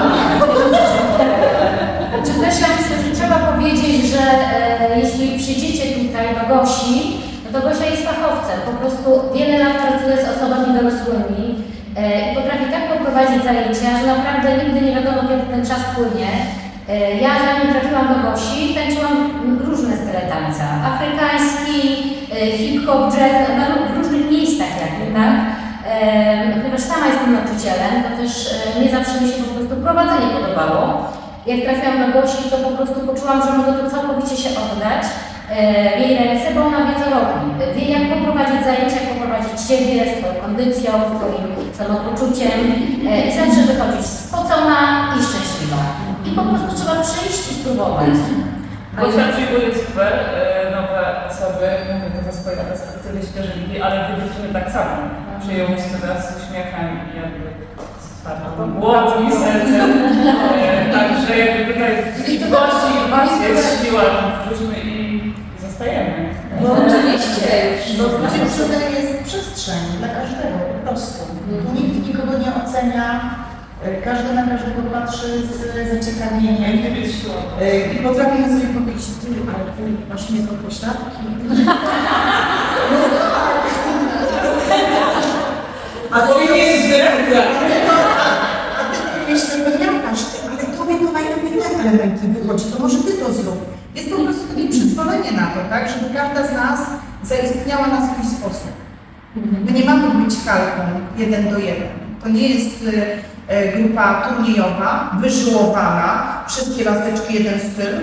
Czy 2.27 2.33
też 2.43 2.55
ja 2.63 2.69
myślę, 2.77 2.95
że 3.05 3.11
trzeba 3.17 3.37
powiedzieć, 3.53 4.07
że 4.15 4.23
e, 4.91 5.01
jeśli 5.01 5.39
przyjdziecie 5.39 5.85
tutaj 6.01 6.27
do 6.37 6.55
Gosi, 6.55 7.15
no 7.57 7.62
to 7.62 7.69
Gosia 7.69 7.90
jest 7.90 8.05
fachowcem. 8.05 8.59
Po 8.66 8.73
prostu 8.81 9.09
wiele 9.35 9.59
lat 9.59 9.77
pracuje 9.85 10.16
z 10.16 10.29
osobami 10.33 10.75
dorosłymi 10.75 11.45
e, 11.97 12.33
i 12.33 12.35
potrafi 12.37 12.64
tak 12.75 12.85
poprowadzić 12.92 13.45
zajęcia, 13.45 13.88
że 14.01 14.07
naprawdę 14.07 14.49
nigdy 14.64 14.81
nie 14.81 14.95
wiadomo, 14.95 15.29
kiedy 15.29 15.42
ten 15.53 15.66
czas 15.66 15.83
płynie. 15.95 16.31
E, 16.88 17.14
ja 17.25 17.31
zanim 17.47 17.73
trafiłam 17.73 18.07
do 18.09 18.16
Gosi, 18.25 18.75
tańczyłam 18.75 19.16
różne 19.69 19.97
style 19.97 20.23
tańca. 20.33 20.64
Afrykański, 20.90 21.81
e, 22.37 22.59
hip-hop, 22.59 23.03
jazz, 23.14 23.49
na, 23.59 23.66
w 23.92 23.97
różnych 23.99 24.31
miejscach 24.31 24.73
jakby, 24.85 25.14
tak? 25.19 25.37
Ponieważ 26.57 26.81
sama 26.81 27.07
jestem 27.07 27.33
nauczycielem, 27.33 27.95
to 28.05 28.11
też 28.23 28.33
nie 28.81 28.90
zawsze 28.90 29.21
mi 29.21 29.29
się 29.29 29.42
po 29.42 29.55
prostu 29.55 29.77
prowadzenie 29.77 30.29
podobało. 30.37 30.83
Jak 31.47 31.61
trafiłam 31.64 31.99
do 32.03 32.09
Gosi, 32.21 32.51
to 32.51 32.57
po 32.57 32.71
prostu 32.77 33.01
poczułam, 33.01 33.42
że 33.42 33.59
mogę 33.59 33.73
tu 33.73 33.90
całkowicie 33.90 34.37
się 34.37 34.51
oddać 34.51 35.03
w 35.97 36.01
jej 36.01 36.19
ręce, 36.19 36.55
bo 36.55 36.61
ona 36.67 36.79
wie 36.87 36.95
co 37.01 37.07
robi. 37.11 37.47
Wie 37.77 37.87
jak 37.95 38.05
poprowadzić 38.15 38.61
zajęcia, 38.65 38.97
jak 39.01 39.09
poprowadzić 39.15 39.55
Ciebie, 39.69 39.95
swoją 40.19 40.35
kondycją, 40.45 40.91
swoim 41.17 41.47
samopoczuciem 41.81 42.59
e, 43.09 43.27
i 43.27 43.31
zawsze 43.39 43.61
wychodzić 43.73 44.07
spocona 44.07 44.79
i 45.17 45.19
szczęśliwa. 45.27 45.83
I 46.27 46.31
po 46.39 46.43
prostu 46.49 46.71
trzeba 46.77 46.95
przyjść 47.07 47.43
i 47.51 47.55
spróbować. 47.61 48.15
Gosia 48.99 49.25
przyjmuje 49.33 49.69
super 49.85 50.13
e, 50.13 50.71
nowe 50.77 51.01
osoby, 51.31 51.67
mówię 51.91 52.09
to 52.15 52.21
za 52.27 52.33
swoje 52.39 52.57
lata 52.57 52.75
wtedy 53.01 53.19
świeżyki, 53.29 53.75
ale 53.85 53.97
wy 54.07 54.13
dziewczyny 54.23 54.49
tak 54.59 54.67
samo. 54.77 54.95
Przyjęłyście 55.43 55.97
teraz 56.03 56.21
z 56.29 56.33
uśmiechem 56.41 56.87
i 57.09 57.17
jakby 57.23 57.47
z 58.03 58.07
otwartą 58.19 58.63
głową 58.81 59.13
i 59.29 59.33
sercem. 59.43 59.91
E, 60.63 60.93
Także 60.97 61.39
jakby 61.39 61.73
tutaj 61.73 61.93
w 62.43 62.51
gości 62.51 62.93
was 63.11 63.31
jest 63.49 63.85
siła, 63.85 64.03
wróćmy 64.45 64.75
zostajemy. 65.77 66.35
No 66.62 66.69
oczywiście 66.73 67.49
już. 67.71 67.99
No, 67.99 68.05
dziewczyny 68.31 68.77
jest 69.01 69.25
przestrzeń 69.25 69.79
dla 69.99 70.09
każdego, 70.09 70.59
po 70.75 70.89
prostu. 70.89 71.25
Tu 71.47 71.83
nikt 71.83 72.07
nikogo 72.09 72.33
nie 72.39 72.51
ocenia, 72.65 73.35
e, 73.85 74.03
każdy 74.03 74.35
na 74.35 74.47
każdego 74.47 74.83
patrzy 74.93 75.27
z 75.47 75.51
zaciekawieniem. 75.95 76.95
E, 77.61 77.93
I 77.93 77.97
potrafimy 77.97 78.49
sobie 78.61 78.75
powiedzieć, 78.75 79.07
ty, 79.21 79.27
ale 79.55 79.65
ty 79.77 79.83
masz 80.15 80.31
niezłe 80.31 80.57
pośladki. 80.65 81.23
A 86.12 86.21
To 86.21 86.41
nie 86.41 86.57
jest 86.59 86.87
zdradza. 86.87 87.43
a 88.79 88.85
ty 88.95 89.33
myślę, 89.33 89.71
wymiatasz 89.71 90.23
ty, 90.25 90.37
ale 90.49 90.77
tobie 90.79 90.95
to 91.07 91.12
najlepiej 91.12 91.62
te 91.62 91.81
elementy 91.81 92.29
wychodzi, 92.29 92.65
to 92.65 92.79
może 92.83 92.99
ty 92.99 93.12
to 93.12 93.33
zrób. 93.33 93.59
Jest 93.95 94.11
po 94.11 94.17
prostu 94.17 94.46
takie 94.57 94.69
przyzwolenie 94.69 95.33
na 95.33 95.47
to, 95.47 95.61
tak, 95.71 95.88
żeby 95.88 96.14
każda 96.14 96.47
z 96.47 96.53
nas 96.53 96.81
zaistniała 97.23 97.87
na 97.87 98.07
swój 98.07 98.27
sposób. 98.27 98.73
My 99.66 99.73
nie 99.73 99.85
mamy 99.85 100.25
być 100.25 100.35
kalką 100.47 100.83
jeden 101.16 101.51
do 101.51 101.59
jeden. 101.59 101.88
To 102.23 102.29
nie 102.29 102.49
jest 102.49 102.85
e, 103.49 103.53
e, 103.53 103.73
grupa 103.73 104.23
turniejowa, 104.23 105.11
wyżyłowana, 105.21 106.27
wszystkie 106.49 106.85
laseczki, 106.85 107.35
jeden 107.35 107.61
styl. 107.61 107.95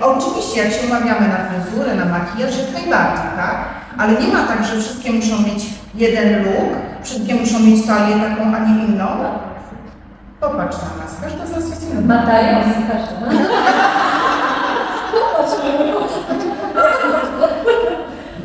Oczywiście, 0.00 0.64
jak 0.64 0.72
się 0.72 0.86
umawiamy 0.86 1.28
na 1.28 1.38
fryzurę, 1.48 1.94
na 1.94 2.04
makijaż, 2.04 2.58
jak 2.58 2.72
najbardziej, 2.72 3.30
tak? 3.36 3.56
Ale 3.98 4.12
nie 4.12 4.28
ma 4.32 4.46
tak, 4.46 4.64
że 4.64 4.80
wszystkie 4.80 5.12
muszą 5.12 5.42
mieć 5.42 5.64
jeden 5.94 6.44
look, 6.44 6.72
wszystkie 7.02 7.34
muszą 7.34 7.58
mieć 7.60 7.86
talię 7.86 8.14
taką, 8.14 8.56
a 8.56 8.58
nie 8.58 8.84
inną. 8.84 9.06
Popatrz 10.40 10.76
na 10.76 11.04
nas, 11.04 11.16
każda 11.22 11.46
z 11.46 11.50
nas 11.50 11.70
jest 11.70 11.90
inna. 11.90 12.16
Batajon, 12.16 12.62
każdy. 12.62 13.38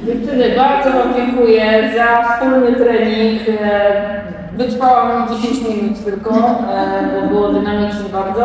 Dziewczyny, 0.07 0.45
bardzo 0.55 0.89
Wam 0.99 1.13
dziękuję 1.15 1.91
za 1.97 2.23
wspólny 2.29 2.75
trening. 2.75 3.41
E, 3.61 4.27
Wytrwałam 4.53 5.27
10 5.41 5.61
minut 5.67 6.05
tylko, 6.05 6.31
e, 6.35 7.21
bo 7.21 7.27
było 7.27 7.47
dynamicznie 7.53 8.09
bardzo. 8.13 8.43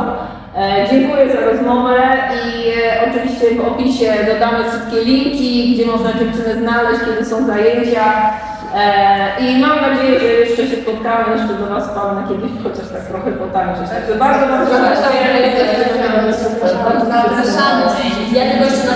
E, 0.57 0.89
Dziękuję 0.91 1.33
za 1.33 1.41
rozmowę 1.51 1.99
i 2.45 2.73
oczywiście 3.11 3.47
w 3.63 3.69
opisie 3.73 4.13
dodamy 4.33 4.65
wszystkie 4.71 5.05
linki, 5.05 5.75
gdzie 5.75 5.87
można 5.93 6.11
dziewczyny 6.13 6.55
znaleźć, 6.63 7.01
kiedy 7.07 7.25
są 7.25 7.47
zajęcia. 7.47 8.05
I 9.45 9.59
mam 9.65 9.77
nadzieję, 9.87 10.21
że 10.21 10.27
jeszcze 10.27 10.63
się 10.67 10.77
spotkamy, 10.83 11.25
jeszcze 11.37 11.55
do 11.55 11.67
Was 11.75 11.85
wpadnę 11.91 12.21
kiedyś 12.29 12.53
chociaż 12.65 12.87
tak 12.95 13.05
trochę 13.11 13.31
potańczyć. 13.43 13.87
Także 13.95 14.15
bardzo 14.25 14.45
Wam 14.51 14.61
dziękuję. 14.67 14.79
Zapraszamy. 17.13 17.83
Ja 18.37 18.43
tylko 18.51 18.65
jeszcze 18.71 18.87
na 18.91 18.95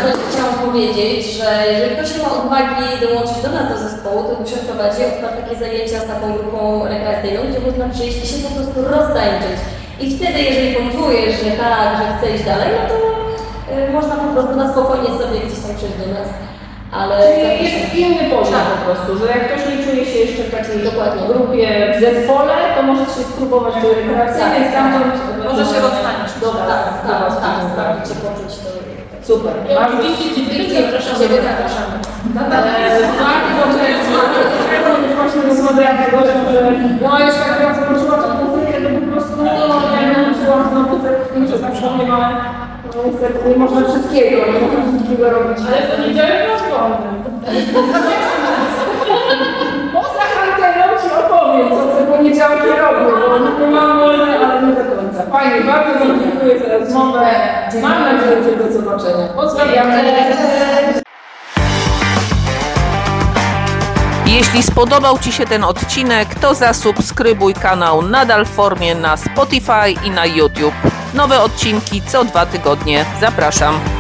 powiedzieć, 0.81 1.23
że 1.39 1.49
jeżeli 1.73 1.97
ktoś 1.97 2.09
nie 2.15 2.23
ma 2.25 2.31
odwagi 2.41 2.85
dołączyć 3.05 3.39
do 3.45 3.51
nas 3.57 3.67
do 3.73 3.77
zespołu, 3.87 4.21
to 4.29 4.33
Gusia 4.41 4.59
prowadzi 4.69 5.03
takie 5.41 5.55
zajęcia 5.63 5.99
z 6.05 6.07
taką 6.13 6.27
grupą 6.39 6.61
rekreacyjną, 6.93 7.41
gdzie 7.49 7.61
można 7.67 7.85
przyjść 7.95 8.17
i 8.25 8.27
się 8.31 8.39
po 8.47 8.51
prostu 8.57 8.79
roztańczyć. 8.95 9.59
I 10.03 10.05
wtedy, 10.17 10.39
jeżeli 10.49 10.69
poczujesz, 10.81 11.35
że 11.45 11.51
tak, 11.65 11.89
że 11.99 12.05
chce 12.13 12.27
iść 12.35 12.45
dalej, 12.51 12.69
no 12.77 12.83
to 12.91 12.97
y, 13.75 13.93
można 13.97 14.15
po 14.25 14.29
prostu 14.35 14.55
na 14.63 14.67
spokojnie 14.73 15.11
sobie 15.21 15.37
gdzieś 15.45 15.61
tam 15.65 15.73
przyjść 15.79 15.97
do 16.03 16.07
nas. 16.17 16.29
ale 16.99 17.15
Czyli 17.27 17.57
jest 17.67 17.95
inny 18.03 18.25
poziom 18.37 18.63
po 18.75 18.79
prostu, 18.87 19.09
że 19.21 19.25
jak 19.35 19.43
ktoś 19.47 19.63
nie 19.71 19.79
czuje 19.85 20.03
się 20.11 20.19
jeszcze 20.25 20.43
w 20.47 20.53
takiej 20.57 20.79
Dokładnie. 20.91 21.23
grupie, 21.33 21.67
w 21.95 21.97
zespole, 22.05 22.55
to 22.75 22.81
może 22.91 23.05
się 23.15 23.23
spróbować 23.33 23.75
tej 23.83 23.93
rekreacyjnej, 23.99 24.63
Tak, 24.65 24.71
stamtąd 24.73 25.13
Może 25.49 25.65
się 25.71 25.79
rozstaniesz. 25.87 26.33
do 26.43 26.49
Tak, 26.53 26.69
tak, 26.71 26.83
tak, 26.95 27.07
do 27.09 27.15
was 27.25 27.35
tak, 27.45 27.55
tak, 27.61 27.71
tak, 27.79 27.95
cię 28.09 28.15
poczuć 28.25 28.53
to. 28.63 28.69
Super. 28.69 28.76
I 28.76 28.76
Bardzo- 28.76 28.76
oczywiście 28.76 28.76
dziewczyny 28.76 28.76
zapraszamy. 28.76 28.76
Ciebie 28.76 28.76
zapraszamy. 28.76 28.76
Eee, 28.76 28.76
Bardzo 28.76 28.76
dobrze, 28.76 28.76
że 28.76 28.76
właśnie 28.76 28.76
rozmawiałam 28.76 28.76
tego, 28.76 28.76
że 28.76 28.76
no 28.76 28.76
już 28.76 28.76
tak 28.76 28.76
jak 37.61 37.75
zobaczyła 37.77 38.17
tą 38.23 38.29
muzykę, 38.45 38.73
to 38.83 38.89
po 39.01 39.07
prostu 39.13 39.33
no, 39.37 39.45
no 39.69 39.75
ja 39.97 40.03
nie 40.09 40.35
czułam 40.39 40.63
znowu 40.71 40.97
tak, 40.99 41.15
że 41.51 41.59
tak 41.59 41.73
nie 41.99 42.07
ma, 42.07 42.21
no 42.97 43.03
niestety 43.07 43.49
nie 43.49 43.57
można 43.57 43.81
wszystkiego, 43.89 44.37
nie 44.53 44.61
można 44.61 44.83
wszystkiego 44.93 45.31
robić. 45.31 45.59
Ale 45.69 45.77
w 45.83 45.91
poniedziałek 45.97 46.49
masz 46.49 46.63
wolny. 46.71 47.09
Poza 49.95 50.25
anteną 50.43 50.87
ci 51.03 51.09
opowiem, 51.21 51.69
co 51.71 51.86
poniedziałki 52.37 52.81
robią, 52.81 53.29
bo 53.29 53.67
nie 53.67 53.71
mam 53.71 53.99
wolne, 53.99 54.39
ale 54.39 54.63
nie 54.63 54.75
do 54.75 54.97
końca. 54.97 55.31
Fajnie, 55.33 55.61
bardzo 55.61 55.99
Wam 55.99 56.21
dziękuję 56.21 56.59
za 56.59 56.79
rozmowę. 56.79 57.31
Mam 57.83 58.03
nadzieję, 58.03 58.45
że 58.45 58.65
do 58.65 58.73
zobaczenia. 58.73 59.29
Pozdrawiamy. 59.29 60.05
Jeśli 64.27 64.63
spodobał 64.63 65.19
Ci 65.19 65.33
się 65.33 65.47
ten 65.47 65.65
odcinek, 65.65 66.35
to 66.35 66.55
zasubskrybuj 66.55 67.55
kanał 67.55 68.03
nadal 68.03 68.45
w 68.45 68.49
formie 68.49 68.95
na 68.95 69.17
Spotify 69.17 69.91
i 70.05 70.11
na 70.11 70.27
YouTube. 70.27 70.75
Nowe 71.15 71.41
odcinki 71.41 72.03
co 72.03 72.25
dwa 72.25 72.47
tygodnie. 72.47 73.05
Zapraszam. 73.21 73.96